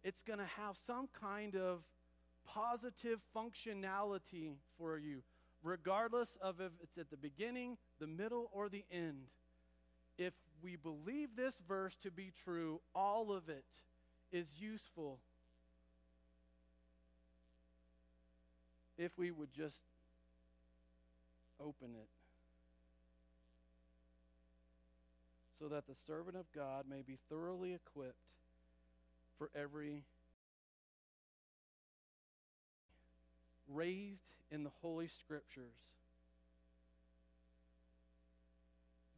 [0.03, 1.81] It's going to have some kind of
[2.45, 5.23] positive functionality for you,
[5.63, 9.29] regardless of if it's at the beginning, the middle, or the end.
[10.17, 13.65] If we believe this verse to be true, all of it
[14.31, 15.19] is useful
[18.97, 19.81] if we would just
[21.59, 22.07] open it.
[25.59, 28.15] So that the servant of God may be thoroughly equipped
[29.37, 30.03] for every
[33.73, 35.73] raised in the Holy Scriptures,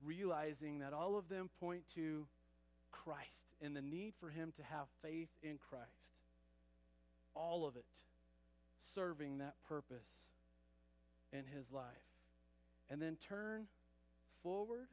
[0.05, 2.25] realizing that all of them point to
[2.91, 5.85] Christ and the need for him to have faith in Christ.
[7.35, 7.85] All of it
[8.93, 10.25] serving that purpose
[11.31, 11.83] in his life.
[12.89, 13.67] And then turn
[14.43, 14.87] forward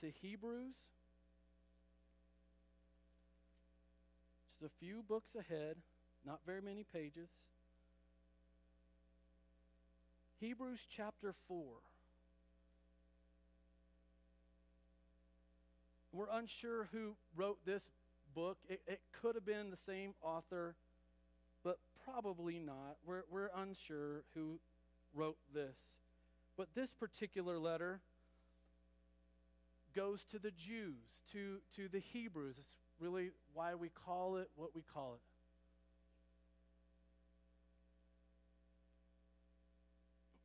[0.00, 0.76] to Hebrews.
[4.60, 5.76] Just a few books ahead,
[6.26, 7.30] not very many pages.
[10.40, 11.64] Hebrews chapter 4.
[16.12, 17.90] We're unsure who wrote this
[18.34, 18.58] book.
[18.68, 20.74] It, it could have been the same author,
[22.12, 22.96] probably not.
[23.06, 24.58] We're, we're unsure who
[25.14, 25.76] wrote this.
[26.56, 28.00] But this particular letter
[29.94, 32.56] goes to the Jews, to, to the Hebrews.
[32.58, 35.18] It's really why we call it what we call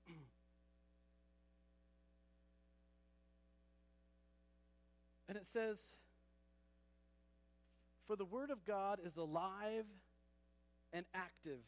[0.07, 0.11] it.
[5.29, 5.77] And it says,
[8.05, 9.85] For the word of God is alive
[10.93, 11.59] and active,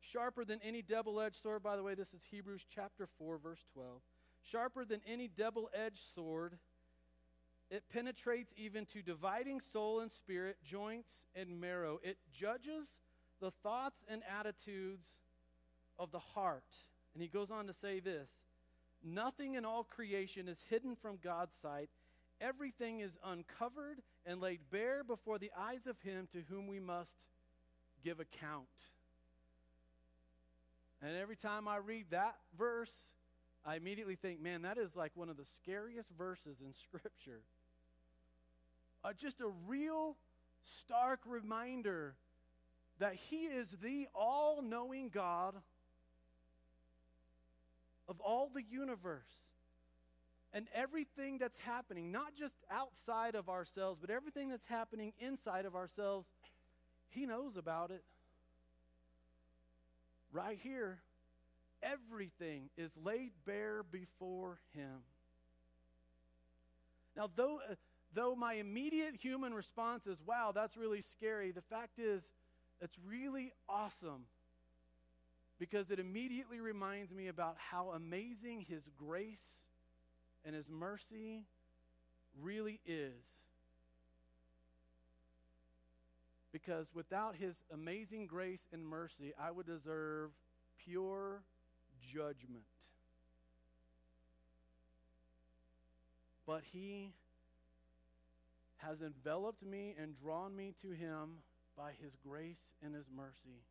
[0.00, 1.62] sharper than any double edged sword.
[1.62, 4.00] By the way, this is Hebrews chapter 4, verse 12.
[4.42, 6.58] Sharper than any double edged sword.
[7.70, 12.00] It penetrates even to dividing soul and spirit, joints and marrow.
[12.02, 13.00] It judges
[13.40, 15.06] the thoughts and attitudes
[15.98, 16.64] of the heart.
[17.14, 18.30] And he goes on to say this
[19.04, 21.90] Nothing in all creation is hidden from God's sight.
[22.40, 27.16] Everything is uncovered and laid bare before the eyes of Him to whom we must
[28.04, 28.68] give account.
[31.02, 32.92] And every time I read that verse,
[33.64, 37.42] I immediately think, man, that is like one of the scariest verses in Scripture.
[39.04, 40.16] Uh, just a real
[40.60, 42.14] stark reminder
[42.98, 45.54] that He is the all knowing God
[48.08, 49.48] of all the universe.
[50.52, 55.74] And everything that's happening, not just outside of ourselves, but everything that's happening inside of
[55.74, 56.28] ourselves,
[57.08, 58.02] He knows about it.
[60.32, 61.00] Right here,
[61.82, 65.02] everything is laid bare before Him.
[67.16, 67.74] Now, though, uh,
[68.14, 72.22] though my immediate human response is, wow, that's really scary, the fact is,
[72.80, 74.24] it's really awesome
[75.58, 79.67] because it immediately reminds me about how amazing His grace
[80.44, 81.44] and His mercy
[82.40, 83.24] really is.
[86.52, 90.30] Because without His amazing grace and mercy, I would deserve
[90.84, 91.42] pure
[92.00, 92.64] judgment.
[96.46, 97.12] But He
[98.78, 101.42] has enveloped me and drawn me to Him
[101.76, 103.62] by His grace and His mercy.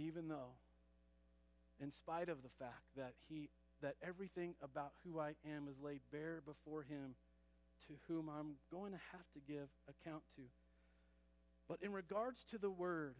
[0.00, 0.54] even though
[1.82, 3.48] in spite of the fact that he
[3.82, 7.14] that everything about who I am is laid bare before him
[7.86, 10.42] to whom I'm going to have to give account to.
[11.66, 13.14] But in regards to the word,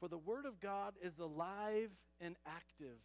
[0.00, 1.90] for the word of God is alive
[2.20, 2.98] and active.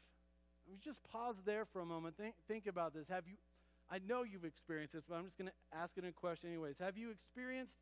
[0.71, 2.17] We just pause there for a moment.
[2.17, 3.07] Think, think about this.
[3.09, 3.35] Have you
[3.91, 6.49] I know you've experienced this, but I'm just going to ask it in a question
[6.49, 6.79] anyways.
[6.79, 7.77] Have you experienced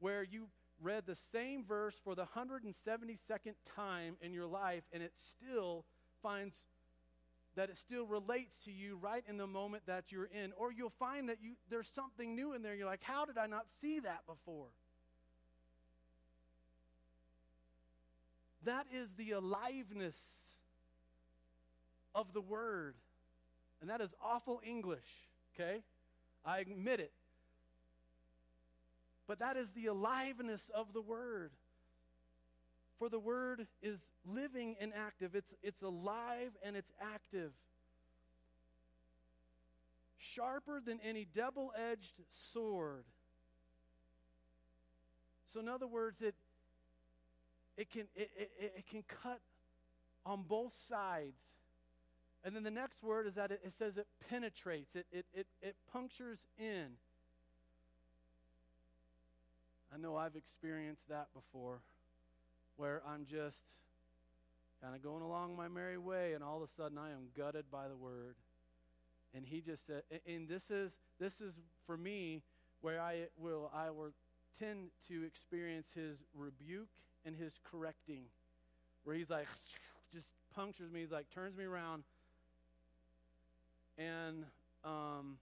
[0.00, 0.48] where you
[0.80, 5.84] read the same verse for the 172nd time in your life and it still
[6.22, 6.54] finds
[7.56, 10.52] that it still relates to you right in the moment that you're in.
[10.56, 12.74] Or you'll find that you, there's something new in there.
[12.74, 14.68] You're like, how did I not see that before?
[18.64, 20.18] That is the aliveness
[22.14, 22.96] of the Word.
[23.80, 25.06] And that is awful English,
[25.54, 25.82] okay?
[26.44, 27.12] I admit it.
[29.26, 31.50] But that is the aliveness of the Word.
[32.98, 37.52] For the Word is living and active, it's, it's alive and it's active.
[40.18, 42.14] Sharper than any double edged
[42.52, 43.04] sword.
[45.52, 46.34] So, in other words, it,
[47.76, 49.40] it, can, it, it, it can cut
[50.24, 51.38] on both sides.
[52.44, 55.46] And then the next word is that it, it says it penetrates, it, it, it,
[55.60, 56.96] it punctures in.
[59.94, 61.80] I know I've experienced that before,
[62.76, 63.62] where I'm just
[64.82, 67.70] kind of going along my merry way, and all of a sudden I am gutted
[67.70, 68.36] by the word.
[69.34, 72.42] And he just said, and this is this is for me
[72.80, 74.12] where I will I will
[74.58, 76.88] tend to experience his rebuke
[77.24, 78.24] and his correcting,
[79.04, 79.48] where he's like
[80.14, 82.04] just punctures me, he's like turns me around,
[83.98, 84.44] and
[84.84, 85.38] um,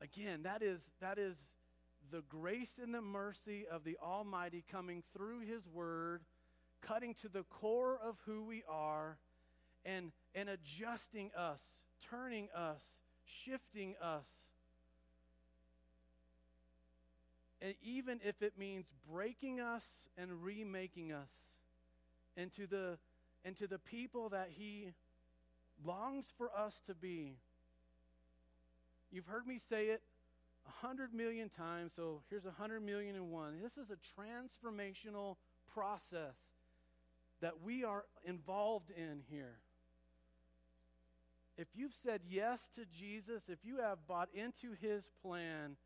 [0.00, 1.36] again that is that is
[2.10, 6.22] the grace and the mercy of the Almighty coming through His Word,
[6.82, 9.18] cutting to the core of who we are,
[9.84, 11.60] and, and adjusting us,
[12.10, 12.82] turning us,
[13.24, 14.26] shifting us.
[17.62, 19.86] And even if it means breaking us
[20.16, 21.30] and remaking us
[22.36, 22.98] into the,
[23.44, 24.88] into the people that He
[25.84, 27.36] longs for us to be.
[29.10, 30.02] You've heard me say it
[30.66, 33.60] a hundred million times, so here's a hundred million and one.
[33.62, 35.36] This is a transformational
[35.72, 36.36] process
[37.40, 39.58] that we are involved in here.
[41.56, 45.76] If you've said yes to Jesus, if you have bought into his plan,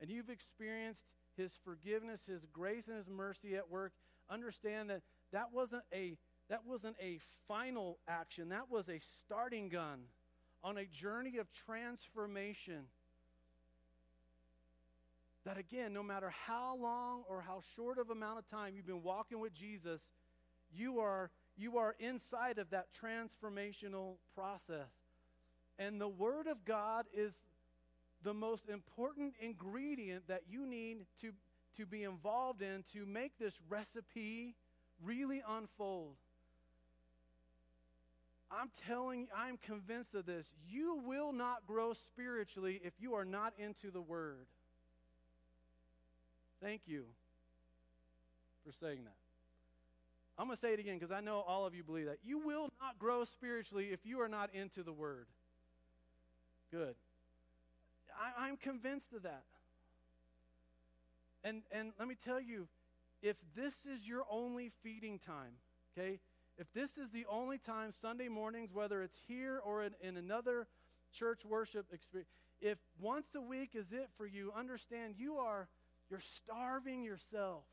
[0.00, 1.04] and you've experienced
[1.36, 3.92] his forgiveness, his grace, and his mercy at work,
[4.30, 5.02] understand that
[5.32, 6.16] that wasn't a
[6.48, 7.18] that wasn't a
[7.48, 8.50] final action.
[8.50, 10.02] That was a starting gun
[10.62, 12.84] on a journey of transformation
[15.46, 19.04] that again, no matter how long or how short of amount of time you've been
[19.04, 20.02] walking with Jesus,
[20.74, 24.90] you are you are inside of that transformational process.
[25.78, 27.32] And the word of God is
[28.22, 31.30] the most important ingredient that you need to
[31.76, 34.56] to be involved in to make this recipe
[35.00, 36.16] really unfold.
[38.50, 40.46] I'm telling you, I'm convinced of this.
[40.68, 44.46] You will not grow spiritually if you are not into the Word.
[46.62, 47.04] Thank you
[48.64, 49.14] for saying that.
[50.38, 52.18] I'm going to say it again because I know all of you believe that.
[52.24, 55.26] You will not grow spiritually if you are not into the Word.
[56.70, 56.94] Good.
[58.38, 59.44] I, am convinced of that.
[61.44, 62.68] And, and let me tell you,
[63.22, 65.52] if this is your only feeding time,
[65.96, 66.18] okay,
[66.58, 70.66] if this is the only time Sunday mornings, whether it's here or in, in another
[71.12, 72.30] church worship experience,
[72.60, 75.68] if once a week is it for you, understand you are
[76.10, 77.64] you're starving yourself.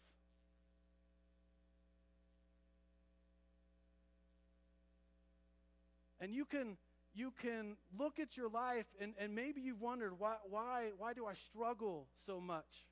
[6.19, 6.77] And you can
[7.13, 11.25] you can look at your life and, and maybe you've wondered why why why do
[11.25, 12.85] I struggle so much?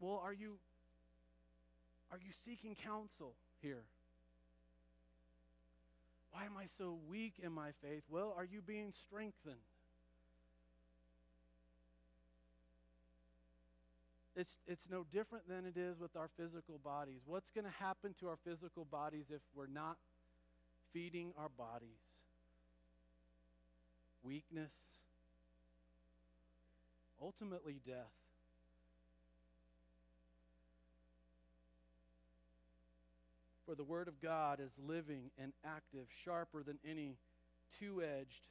[0.00, 0.58] Well, are you
[2.12, 3.84] are you seeking counsel here?
[6.30, 8.02] Why am I so weak in my faith?
[8.10, 9.56] Well, are you being strengthened?
[14.38, 17.22] It's, it's no different than it is with our physical bodies.
[17.26, 19.96] What's going to happen to our physical bodies if we're not
[20.92, 21.88] feeding our bodies?
[24.22, 24.72] Weakness,
[27.20, 28.14] ultimately, death.
[33.66, 37.16] For the Word of God is living and active, sharper than any
[37.80, 38.46] two edged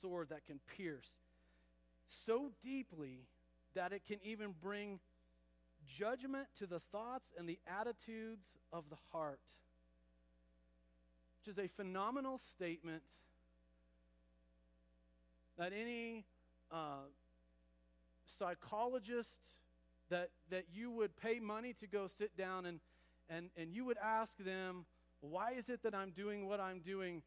[0.00, 1.10] sword that can pierce
[2.06, 3.26] so deeply
[3.74, 5.00] that it can even bring
[5.96, 9.40] judgment to the thoughts and the attitudes of the heart,
[11.40, 13.02] which is a phenomenal statement
[15.56, 16.24] that any
[16.70, 17.06] uh,
[18.38, 19.38] psychologist
[20.10, 22.80] that, that you would pay money to go sit down and,
[23.28, 24.86] and, and you would ask them,
[25.20, 27.22] why is it that I'm doing what I'm doing?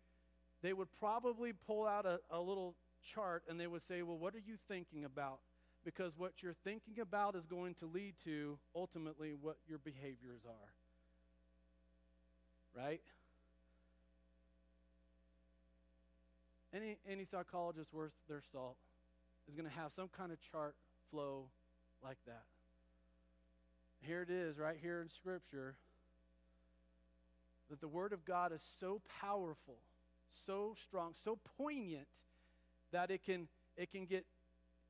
[0.62, 2.76] They would probably pull out a, a little
[3.14, 5.40] chart and they would say, well, what are you thinking about?
[5.84, 10.74] Because what you're thinking about is going to lead to ultimately what your behaviors are.
[12.84, 13.02] Right?
[16.74, 18.78] any, any psychologist worth their salt
[19.48, 20.76] is going to have some kind of chart
[21.10, 21.46] flow
[22.04, 22.44] like that.
[24.02, 25.76] Here it is, right here in Scripture,
[27.70, 29.78] that the Word of God is so powerful,
[30.46, 32.08] so strong, so poignant
[32.92, 34.26] that it can, it can get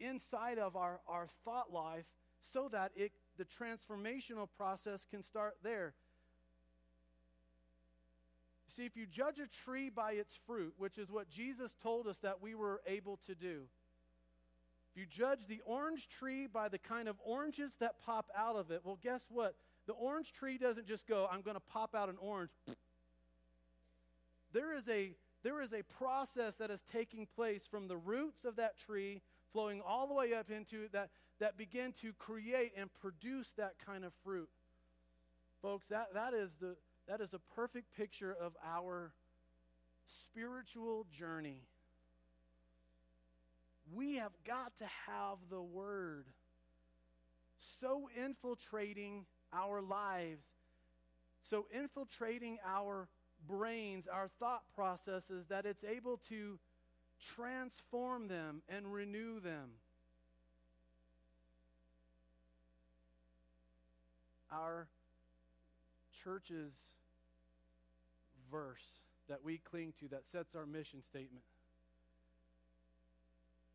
[0.02, 2.06] inside of our, our thought life
[2.42, 5.94] so that it, the transformational process can start there.
[8.76, 12.20] See, if you judge a tree by its fruit, which is what Jesus told us
[12.20, 13.64] that we were able to do,
[14.92, 18.72] if you judge the orange tree by the kind of oranges that pop out of
[18.72, 19.56] it, well, guess what?
[19.88, 22.52] The orange tree doesn't just go, I'm going to pop out an orange.
[24.54, 28.58] There is a there is a process that is taking place from the roots of
[28.58, 29.22] that tree
[29.52, 34.06] flowing all the way up into that that begin to create and produce that kind
[34.06, 34.50] of fruit.
[35.62, 36.76] Folks, that, that is the
[37.08, 39.12] that is a perfect picture of our
[40.06, 41.64] spiritual journey.
[43.94, 46.26] We have got to have the word
[47.80, 50.46] so infiltrating our lives,
[51.44, 53.10] so infiltrating our
[53.48, 56.60] brains, our thought processes, that it's able to
[57.36, 59.70] transform them and renew them.
[64.52, 64.88] Our
[66.24, 66.74] church's
[68.52, 68.84] verse
[69.30, 71.44] that we cling to that sets our mission statement.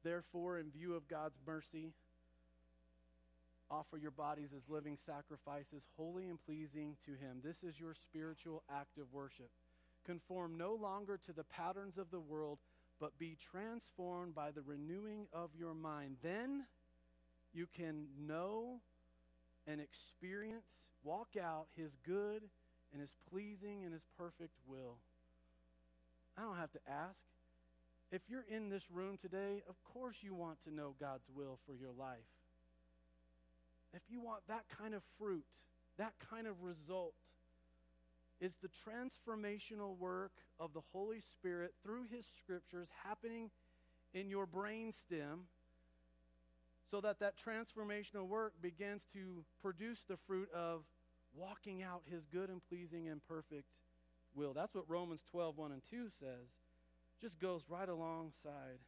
[0.04, 1.92] Therefore, in view of God's mercy,
[3.70, 7.40] offer your bodies as living sacrifices, holy and pleasing to Him.
[7.42, 9.50] This is your spiritual act of worship.
[10.04, 12.58] Conform no longer to the patterns of the world,
[13.00, 16.16] but be transformed by the renewing of your mind.
[16.22, 16.66] Then
[17.52, 18.80] you can know
[19.66, 20.70] and experience,
[21.02, 22.42] walk out His good
[22.92, 24.98] and His pleasing and His perfect will.
[26.38, 27.24] I don't have to ask.
[28.12, 31.74] If you're in this room today, of course you want to know God's will for
[31.74, 32.18] your life.
[33.92, 35.46] If you want that kind of fruit,
[35.98, 37.14] that kind of result,
[38.40, 43.50] is the transformational work of the Holy Spirit through His scriptures happening
[44.12, 45.44] in your brain stem
[46.90, 50.82] so that that transformational work begins to produce the fruit of
[51.34, 53.66] walking out His good and pleasing and perfect
[54.34, 54.52] will.
[54.52, 56.48] That's what Romans 12, 1 and 2 says.
[57.20, 58.78] Just goes right alongside.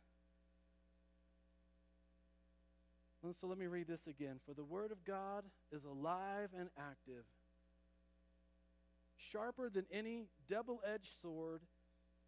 [3.24, 4.36] And so let me read this again.
[4.46, 7.24] For the Word of God is alive and active,
[9.18, 11.62] sharper than any double edged sword.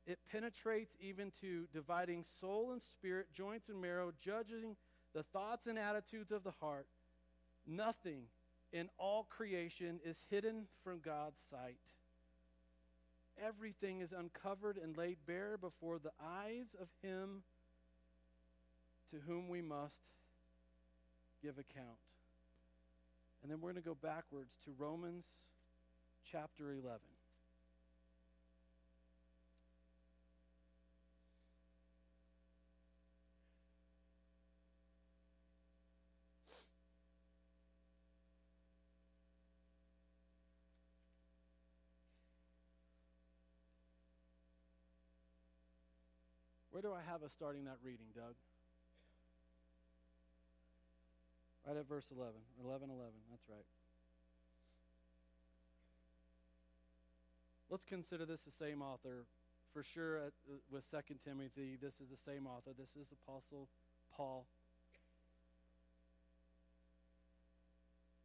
[0.07, 4.77] It penetrates even to dividing soul and spirit, joints and marrow, judging
[5.15, 6.87] the thoughts and attitudes of the heart.
[7.67, 8.25] Nothing
[8.73, 11.81] in all creation is hidden from God's sight.
[13.43, 17.43] Everything is uncovered and laid bare before the eyes of Him
[19.11, 20.03] to whom we must
[21.43, 21.99] give account.
[23.43, 25.27] And then we're going to go backwards to Romans
[26.25, 27.01] chapter 11.
[46.71, 48.33] Where do I have us starting that reading, Doug?
[51.67, 52.33] Right at verse 11.
[52.65, 53.13] 11, 11.
[53.31, 53.80] That's right.
[57.71, 59.27] Let's consider this the same author.
[59.73, 62.73] For sure, at, uh, with Second Timothy, this is the same author.
[62.77, 63.69] This is Apostle
[64.17, 64.47] Paul.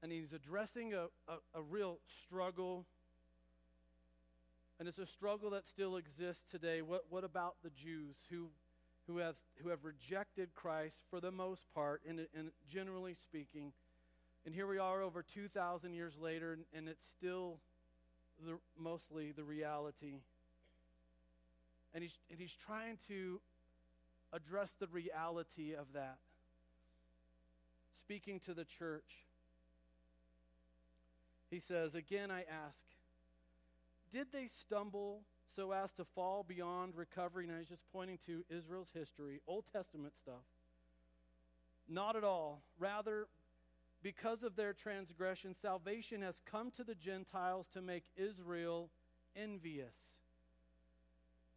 [0.01, 2.87] And he's addressing a, a, a real struggle.
[4.79, 6.81] And it's a struggle that still exists today.
[6.81, 8.49] What, what about the Jews who
[9.07, 13.71] who have, who have rejected Christ for the most part, and, and generally speaking.
[14.45, 17.59] And here we are over 2,000 years later, and, and it's still
[18.43, 20.21] the, mostly the reality.
[21.93, 23.39] And he's, and he's trying to
[24.33, 26.17] address the reality of that,
[27.99, 29.23] speaking to the church.
[31.49, 32.83] He says, Again, I ask,
[34.11, 35.21] did they stumble
[35.55, 37.45] so as to fall beyond recovery.
[37.45, 40.43] And I was just pointing to Israel's history, Old Testament stuff.
[41.87, 42.61] Not at all.
[42.79, 43.27] Rather,
[44.03, 48.89] because of their transgression, salvation has come to the Gentiles to make Israel
[49.35, 49.95] envious.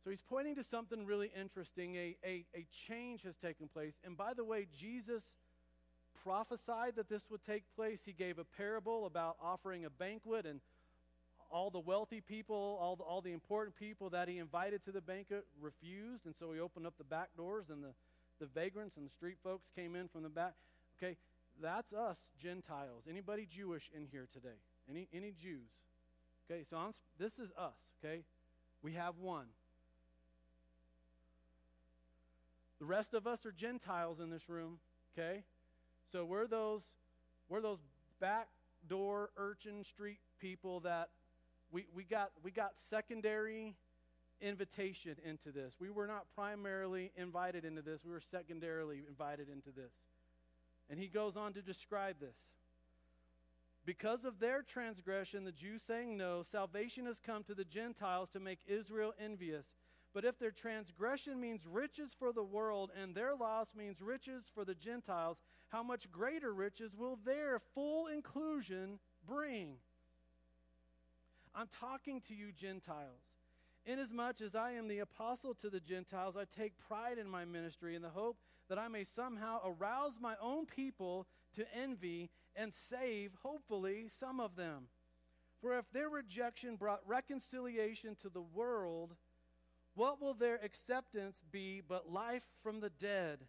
[0.03, 1.97] So he's pointing to something really interesting.
[1.97, 3.95] A, a, a change has taken place.
[4.05, 5.23] And by the way, Jesus
[6.23, 8.03] prophesied that this would take place.
[8.05, 10.61] He gave a parable about offering a banquet and
[11.51, 15.01] all the wealthy people, all the, all the important people that he invited to the
[15.01, 17.95] banquet refused, and so he opened up the back doors, and the,
[18.41, 20.55] the vagrants and the street folks came in from the back.
[20.99, 21.17] Okay,
[21.61, 23.05] that's us, Gentiles.
[23.09, 24.57] Anybody Jewish in here today?
[24.89, 25.71] Any, any Jews?
[26.51, 28.23] Okay, so I'm, this is us, okay?
[28.83, 29.47] We have one.
[32.79, 34.79] The rest of us are Gentiles in this room,
[35.17, 35.43] okay?
[36.13, 36.83] So we're those,
[37.49, 37.81] we're those
[38.21, 41.09] backdoor urchin street people that
[41.71, 43.75] we, we got we got secondary
[44.41, 45.75] invitation into this.
[45.79, 49.93] We were not primarily invited into this, we were secondarily invited into this.
[50.91, 52.37] And he goes on to describe this.
[53.85, 58.41] Because of their transgression, the Jews saying no, salvation has come to the Gentiles to
[58.41, 59.67] make Israel envious.
[60.13, 64.65] But if their transgression means riches for the world and their loss means riches for
[64.65, 65.39] the Gentiles,
[65.69, 69.77] how much greater riches will their full inclusion bring?
[71.55, 73.23] I'm talking to you, Gentiles.
[73.87, 77.95] Inasmuch as I am the apostle to the Gentiles, I take pride in my ministry
[77.95, 78.37] in the hope
[78.69, 84.57] that I may somehow arouse my own people to envy and save, hopefully, some of
[84.57, 84.89] them.
[85.61, 89.15] For if their rejection brought reconciliation to the world,
[89.95, 93.41] what will their acceptance be but life from the dead?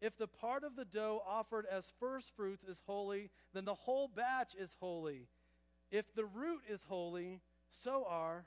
[0.00, 4.08] If the part of the dough offered as first fruits is holy, then the whole
[4.08, 5.28] batch is holy.
[5.92, 7.40] If the root is holy,
[7.70, 8.44] so are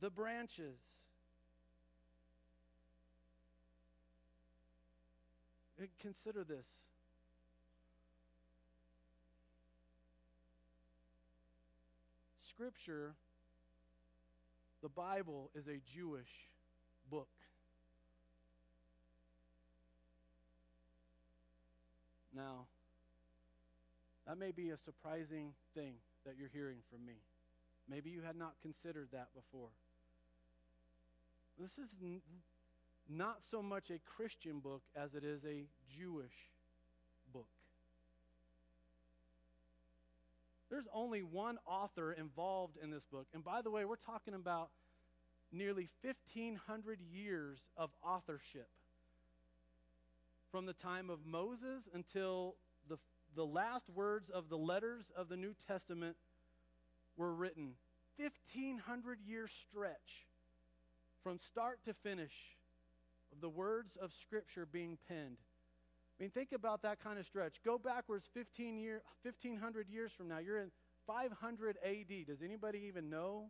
[0.00, 0.78] the branches.
[6.00, 6.66] Consider this.
[12.38, 13.14] Scripture,
[14.82, 16.48] the Bible, is a Jewish
[17.10, 17.28] book.
[22.34, 22.66] Now,
[24.26, 25.94] that may be a surprising thing
[26.24, 27.14] that you're hearing from me.
[27.88, 29.68] Maybe you had not considered that before.
[31.58, 31.96] This is
[33.08, 35.66] not so much a Christian book as it is a
[35.96, 36.52] Jewish
[37.32, 37.46] book.
[40.70, 43.26] There's only one author involved in this book.
[43.34, 44.70] And by the way, we're talking about
[45.52, 48.68] nearly 1,500 years of authorship
[50.50, 52.56] from the time of Moses until
[52.88, 52.96] the,
[53.36, 56.16] the last words of the letters of the New Testament
[57.16, 57.74] were written.
[58.18, 60.26] 1,500 year stretch
[61.22, 62.32] from start to finish
[63.34, 65.38] of the words of Scripture being penned.
[66.18, 67.56] I mean, think about that kind of stretch.
[67.64, 70.38] Go backwards 15 year, 1,500 years from now.
[70.38, 70.70] You're in
[71.06, 72.26] 500 AD.
[72.26, 73.46] Does anybody even know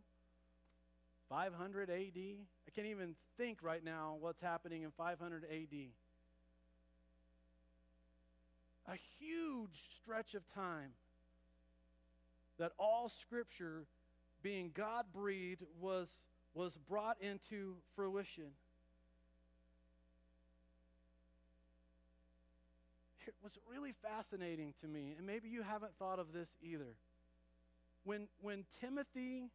[1.29, 2.17] 500 AD?
[2.17, 5.77] I can't even think right now what's happening in 500 AD.
[8.87, 10.91] A huge stretch of time
[12.57, 13.85] that all Scripture,
[14.41, 16.09] being God breathed, was,
[16.53, 18.51] was brought into fruition.
[23.41, 26.95] What's really fascinating to me, and maybe you haven't thought of this either,
[28.03, 29.49] when, when Timothy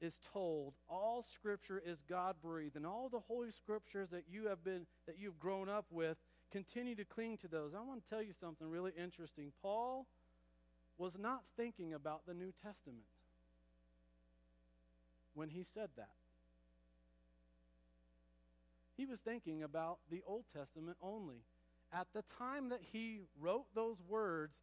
[0.00, 4.62] is told all scripture is god breathed and all the holy scriptures that you have
[4.62, 6.18] been that you've grown up with
[6.52, 9.52] continue to cling to those i want to tell you something really interesting.
[9.62, 10.06] Paul
[10.98, 13.06] was not thinking about the new testament
[15.34, 16.14] when he said that.
[18.96, 21.42] He was thinking about the old testament only
[21.96, 24.56] at the time that he wrote those words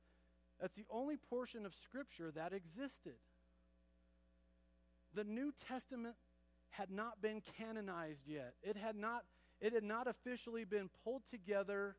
[0.62, 3.16] that's the only portion of scripture that existed
[5.16, 6.16] the New Testament
[6.72, 8.54] had not been canonized yet.
[8.64, 9.24] It had not,
[9.62, 11.96] it had not officially been pulled together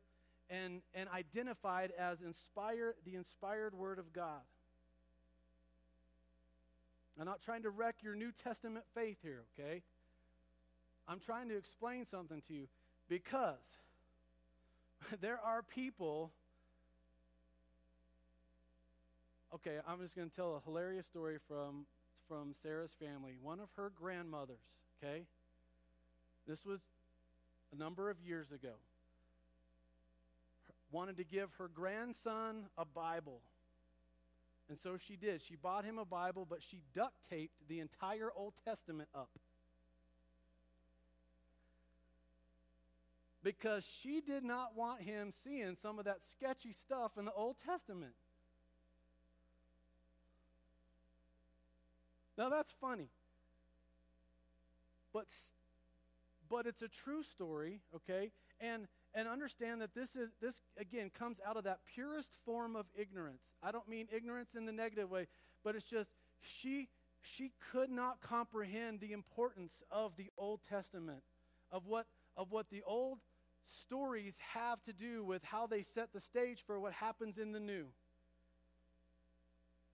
[0.49, 4.41] and, and identified as inspired, the inspired Word of God.
[7.17, 9.81] I'm not trying to wreck your New Testament faith here, okay?
[11.07, 12.67] I'm trying to explain something to you
[13.07, 13.63] because
[15.21, 16.31] there are people.
[19.53, 21.85] Okay, I'm just going to tell a hilarious story from
[22.27, 23.35] from Sarah's family.
[23.39, 24.63] One of her grandmothers,
[24.97, 25.25] okay?
[26.47, 26.79] This was
[27.71, 28.73] a number of years ago.
[30.91, 33.41] Wanted to give her grandson a Bible.
[34.69, 35.41] And so she did.
[35.41, 39.29] She bought him a Bible, but she duct taped the entire Old Testament up.
[43.45, 47.57] Because she did not want him seeing some of that sketchy stuff in the Old
[47.63, 48.13] Testament.
[52.35, 53.09] Now that's funny.
[55.13, 55.27] But
[56.49, 58.31] but it's a true story, okay?
[58.59, 62.87] And and understand that this is this again comes out of that purest form of
[62.97, 63.53] ignorance.
[63.61, 65.27] I don't mean ignorance in the negative way,
[65.63, 66.09] but it's just
[66.41, 66.89] she
[67.21, 71.21] she could not comprehend the importance of the Old Testament,
[71.71, 73.19] of what of what the old
[73.65, 77.59] stories have to do with how they set the stage for what happens in the
[77.59, 77.85] new.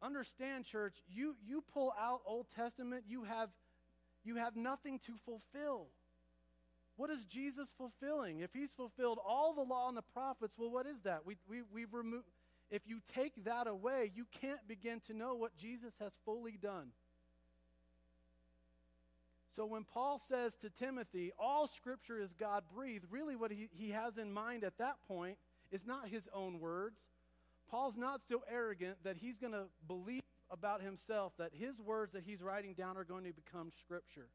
[0.02, 3.49] Understand, church, you, you pull out Old Testament, you have
[4.23, 5.88] you have nothing to fulfill.
[6.95, 8.41] What is Jesus fulfilling?
[8.41, 11.26] If he's fulfilled all the law and the prophets, well, what is that?
[11.26, 12.26] We, we, we've removed,
[12.69, 16.89] if you take that away, you can't begin to know what Jesus has fully done.
[19.56, 23.90] So when Paul says to Timothy, all scripture is God breathed, really what he, he
[23.90, 25.38] has in mind at that point
[25.72, 27.02] is not his own words.
[27.69, 32.23] Paul's not so arrogant that he's going to believe about himself that his words that
[32.23, 34.28] he's writing down are going to become scripture.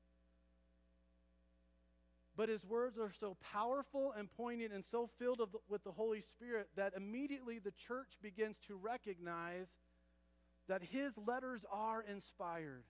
[2.37, 6.21] But his words are so powerful and poignant and so filled the, with the Holy
[6.21, 9.69] Spirit that immediately the church begins to recognize
[10.69, 12.85] that his letters are inspired.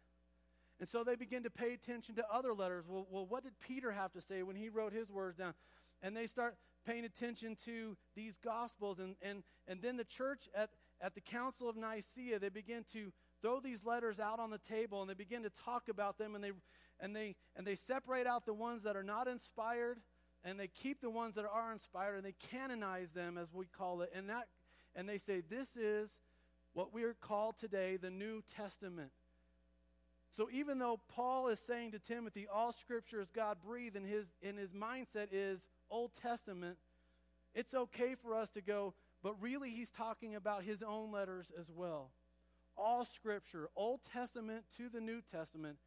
[0.79, 2.85] And so they begin to pay attention to other letters.
[2.89, 5.55] Well, well, what did Peter have to say when he wrote his words down?
[6.03, 8.99] And they start paying attention to these gospels.
[8.99, 10.71] And, and, and then the church at,
[11.01, 15.01] at the Council of Nicaea, they begin to throw these letters out on the table
[15.01, 16.53] and they begin to talk about them and they,
[17.01, 20.01] and they, and they separate out the ones that are not inspired
[20.45, 24.03] and they keep the ones that are inspired and they canonize them, as we call
[24.03, 24.11] it.
[24.15, 24.47] And, that,
[24.95, 26.11] and they say, this is
[26.73, 29.11] what we are called today the New Testament.
[30.37, 34.27] So even though Paul is saying to Timothy, all scripture is God breathed, and his,
[34.43, 36.77] in his mindset is Old Testament,
[37.55, 38.93] it's okay for us to go,
[39.23, 42.11] but really he's talking about his own letters as well.
[42.77, 45.79] All scripture, Old Testament to the New Testament,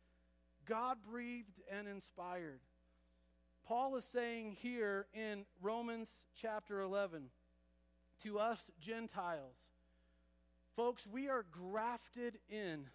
[0.65, 2.61] God breathed and inspired.
[3.67, 7.26] Paul is saying here in Romans chapter 11
[8.23, 9.57] to us Gentiles,
[10.76, 12.88] folks, we are grafted in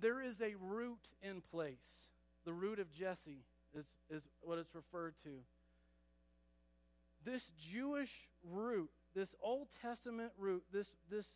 [0.00, 2.08] there is a root in place.
[2.44, 3.44] The root of Jesse
[3.76, 5.30] is, is what it's referred to.
[7.24, 11.26] This Jewish root, this Old Testament root, this, this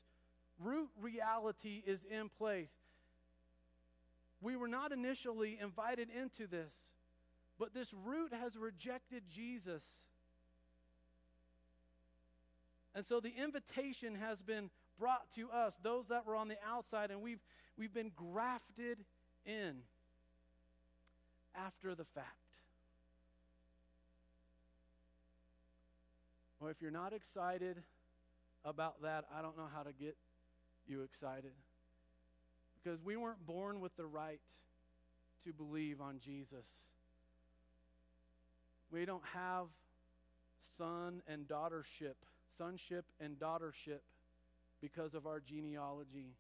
[0.61, 2.71] root reality is in place.
[4.41, 6.73] We were not initially invited into this,
[7.59, 9.85] but this root has rejected Jesus.
[12.95, 17.11] And so the invitation has been brought to us, those that were on the outside,
[17.11, 17.41] and we've,
[17.77, 18.99] we've been grafted
[19.47, 19.77] in
[21.55, 22.27] after the fact.
[26.61, 27.77] Well, if you're not excited
[28.65, 30.17] about that, I don't know how to get
[30.87, 31.53] you excited.
[32.83, 34.41] Because we weren't born with the right
[35.45, 36.67] to believe on Jesus.
[38.91, 39.67] We don't have
[40.77, 42.15] son and daughtership,
[42.57, 44.01] sonship and daughtership
[44.81, 46.35] because of our genealogy.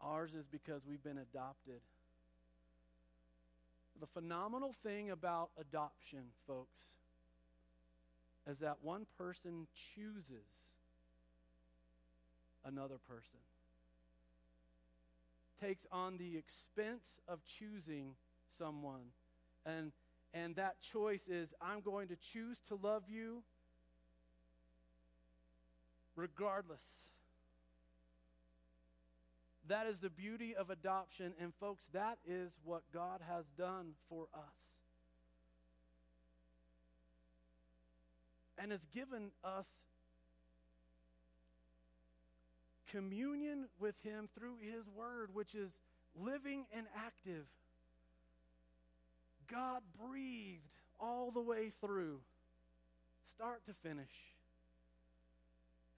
[0.00, 1.80] Ours is because we've been adopted.
[4.00, 6.80] The phenomenal thing about adoption, folks,
[8.50, 10.66] is that one person chooses
[12.64, 13.38] another person.
[15.60, 18.16] Takes on the expense of choosing
[18.58, 19.12] someone.
[19.64, 19.92] And,
[20.34, 23.42] and that choice is I'm going to choose to love you
[26.16, 26.84] regardless.
[29.68, 31.32] That is the beauty of adoption.
[31.40, 34.68] And, folks, that is what God has done for us.
[38.58, 39.68] And has given us
[42.90, 45.72] communion with Him through His Word, which is
[46.14, 47.46] living and active.
[49.50, 50.62] God breathed
[51.00, 52.20] all the way through,
[53.24, 54.33] start to finish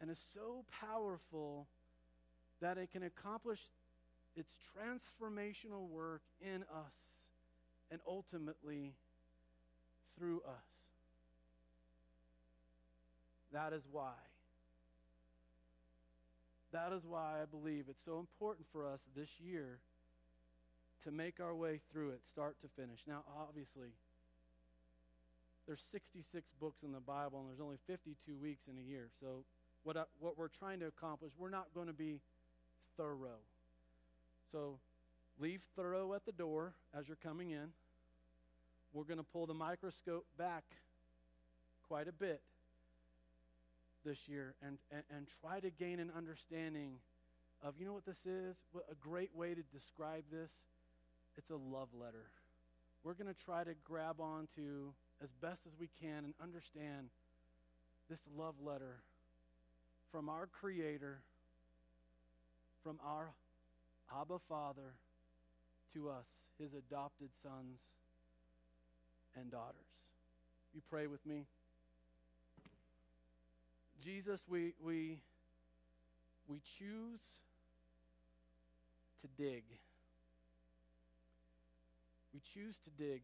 [0.01, 1.67] and is so powerful
[2.61, 3.61] that it can accomplish
[4.35, 6.95] its transformational work in us
[7.91, 8.95] and ultimately
[10.19, 10.67] through us.
[13.53, 14.13] That is why.
[16.73, 19.79] That is why I believe it's so important for us this year
[21.05, 23.01] to make our way through it, start to finish.
[23.07, 23.89] Now, obviously,
[25.67, 29.09] there's 66 books in the Bible, and there's only 52 weeks in a year.
[29.21, 29.45] So
[29.87, 32.19] what, I, what we're trying to accomplish, we're not going to be
[32.97, 33.39] thorough.
[34.51, 34.81] So
[35.39, 37.69] leave thorough at the door as you're coming in.
[38.93, 40.65] We're going to pull the microscope back
[41.87, 42.41] quite a bit
[44.05, 46.95] this year and, and, and try to gain an understanding
[47.63, 48.57] of, you know what this is?
[48.91, 50.51] A great way to describe this?
[51.39, 52.27] It's a love letter.
[53.05, 54.93] We're going to try to grab onto
[55.23, 57.11] as best as we can and understand
[58.11, 58.97] this love letter
[60.17, 61.19] from our Creator,
[62.83, 63.35] from our
[64.19, 64.95] Abba Father
[65.93, 66.25] to us,
[66.59, 67.81] his adopted sons
[69.39, 69.75] and daughters.
[70.75, 71.45] You pray with me.
[74.03, 75.19] Jesus, we, we,
[76.49, 77.21] we choose
[79.21, 79.65] to dig.
[82.33, 83.21] We choose to dig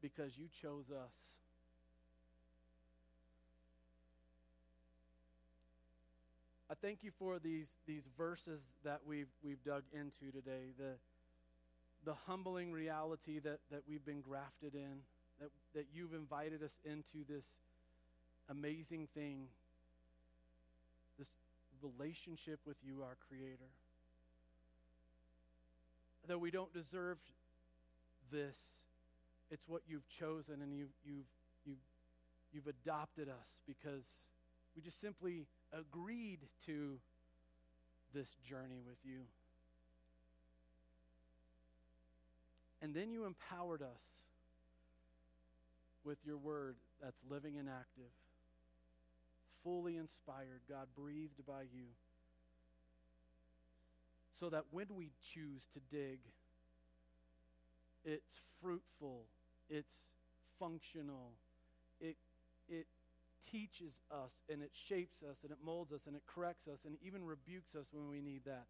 [0.00, 1.12] because you chose us.
[6.82, 10.94] Thank you for these, these verses that we've, we've dug into today, the,
[12.04, 15.00] the humbling reality that, that we've been grafted in,
[15.40, 17.44] that, that you've invited us into this
[18.48, 19.46] amazing thing,
[21.18, 21.28] this
[21.82, 23.70] relationship with you, our Creator.
[26.28, 27.18] Though we don't deserve
[28.32, 28.58] this,
[29.50, 31.26] it's what you've chosen, and you've, you've,
[31.64, 31.78] you've,
[32.52, 34.04] you've adopted us because
[34.74, 36.98] we just simply agreed to
[38.14, 39.20] this journey with you.
[42.82, 44.02] And then you empowered us
[46.04, 48.12] with your word that's living and active,
[49.64, 51.86] fully inspired, God breathed by you.
[54.38, 56.18] So that when we choose to dig,
[58.04, 59.22] it's fruitful,
[59.68, 59.94] it's
[60.60, 61.32] functional,
[62.00, 62.16] it,
[62.68, 62.86] it
[63.50, 66.96] teaches us and it shapes us and it molds us and it corrects us and
[67.04, 68.66] even rebukes us when we need that.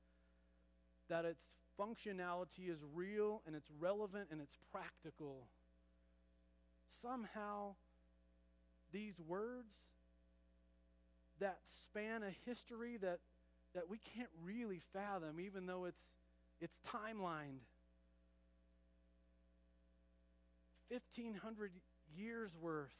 [1.08, 1.44] That its
[1.78, 5.46] functionality is real and it's relevant and it's practical.
[7.02, 7.74] Somehow,
[8.92, 9.74] these words
[11.38, 13.18] that span a history that,
[13.74, 16.00] that we can't really fathom, even though it's,
[16.60, 17.60] it's timelined.
[20.88, 21.72] 1,500
[22.16, 22.94] years worth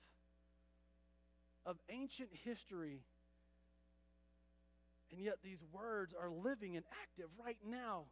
[1.67, 3.01] of ancient history.
[5.13, 8.05] And yet, these words are living and active right now,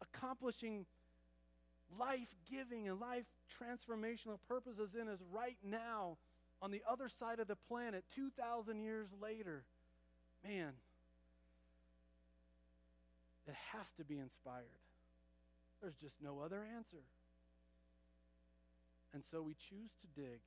[0.00, 0.86] accomplishing
[1.98, 3.24] life giving and life
[3.60, 6.16] transformational purposes in us right now
[6.60, 9.64] on the other side of the planet 2,000 years later.
[10.44, 10.72] Man,
[13.46, 14.64] it has to be inspired.
[15.80, 17.02] There's just no other answer.
[19.12, 20.40] And so we choose to dig.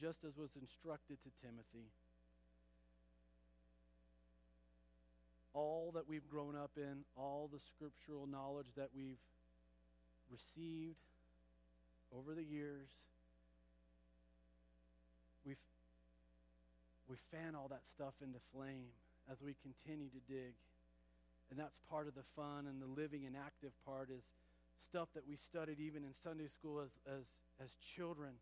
[0.00, 1.90] Just as was instructed to Timothy,
[5.54, 9.18] all that we've grown up in, all the scriptural knowledge that we've
[10.30, 10.96] received
[12.16, 12.88] over the years,
[15.44, 15.56] we
[17.08, 18.92] we fan all that stuff into flame
[19.30, 20.54] as we continue to dig.
[21.50, 24.22] And that's part of the fun and the living and active part is
[24.78, 27.24] stuff that we studied even in Sunday school as, as,
[27.62, 28.32] as children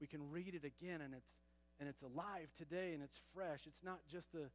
[0.00, 1.34] we can read it again and it's
[1.80, 3.60] and it's alive today and it's fresh.
[3.66, 4.50] It's not just a,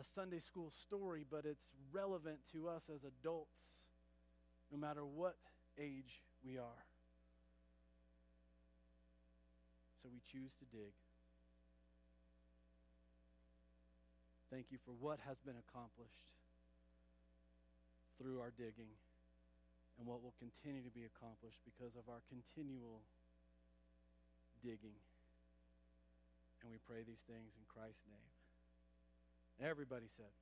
[0.00, 3.76] a Sunday school story, but it's relevant to us as adults,
[4.72, 5.36] no matter what
[5.78, 6.84] age we are.
[10.02, 10.92] So we choose to dig.
[14.50, 16.24] Thank you for what has been accomplished
[18.16, 18.94] through our digging
[19.98, 23.02] and what will continue to be accomplished because of our continual
[24.64, 24.96] digging.
[26.62, 29.68] And we pray these things in Christ's name.
[29.68, 30.32] Everybody said.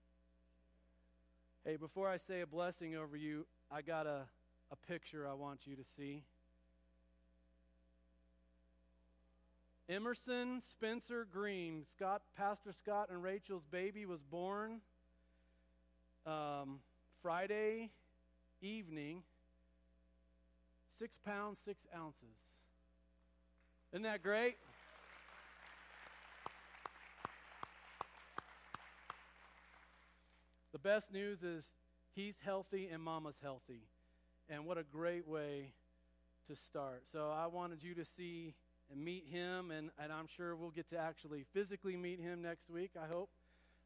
[1.64, 4.22] Hey, before I say a blessing over you, I got a,
[4.70, 6.22] a picture I want you to see.
[9.88, 14.80] Emerson Spencer Green, Scott, Pastor Scott and Rachel's baby was born
[16.24, 16.78] um,
[17.20, 17.90] Friday
[18.60, 19.24] evening,
[20.96, 22.38] six pounds, six ounces.
[23.92, 24.56] Isn't that great?
[30.72, 31.70] The best news is
[32.14, 33.82] he's healthy and mama's healthy.
[34.48, 35.74] And what a great way
[36.46, 37.02] to start.
[37.12, 38.54] So I wanted you to see
[38.90, 42.70] and meet him, and, and I'm sure we'll get to actually physically meet him next
[42.70, 43.28] week, I hope.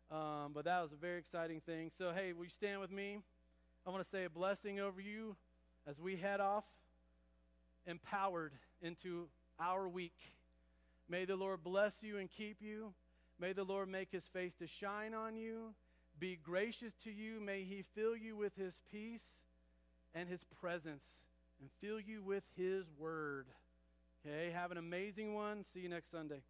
[0.09, 1.91] Um, but that was a very exciting thing.
[1.99, 3.19] So, hey, will you stand with me?
[3.85, 5.35] I want to say a blessing over you
[5.85, 6.65] as we head off,
[7.87, 9.27] empowered into
[9.61, 10.19] our week.
[11.09, 12.93] May the Lord bless you and keep you.
[13.39, 15.75] May the Lord make his face to shine on you,
[16.19, 17.41] be gracious to you.
[17.41, 19.45] May he fill you with his peace
[20.15, 21.05] and his presence
[21.61, 23.47] and fill you with his word.
[24.27, 25.65] Okay, have an amazing one.
[25.65, 26.41] See you next Sunday.